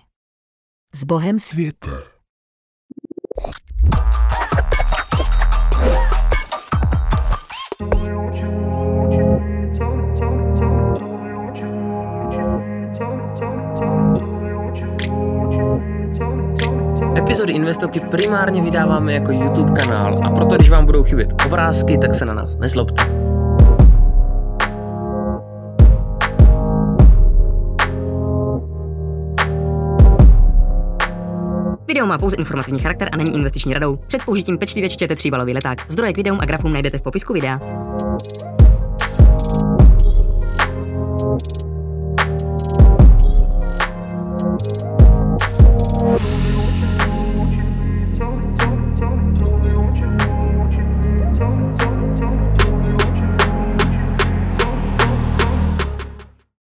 S 0.97 1.05
Bohem 1.05 1.39
světa. 1.39 1.91
Epizody 17.17 17.53
Investoky 17.53 18.01
primárně 18.01 18.63
vydáváme 18.63 19.13
jako 19.13 19.33
YouTube 19.33 19.73
kanál 19.73 20.21
a 20.25 20.31
proto 20.31 20.55
když 20.55 20.71
vám 20.71 20.87
budou 20.87 21.03
chybět 21.03 21.33
obrázky, 21.47 21.99
tak 21.99 22.15
se 22.15 22.25
na 22.25 22.35
nás 22.35 22.57
nezlobte. 22.57 23.24
Video 32.05 32.15
má 32.15 32.19
pouze 32.19 32.37
informativní 32.37 32.81
charakter 32.81 33.09
a 33.13 33.17
není 33.17 33.35
investiční 33.35 33.75
radou. 33.75 33.97
Před 33.97 34.25
použitím 34.25 34.59
pečlivě 34.59 34.91
čtěte 34.91 35.17
tříbalový 35.17 35.55
leták. 35.55 35.87
Zdroje 35.89 36.13
k 36.13 36.17
videům 36.17 36.39
a 36.41 36.45
grafům 36.45 36.73
najdete 36.73 36.99
v 36.99 37.03
popisku 37.03 37.33
videa. 37.33 37.61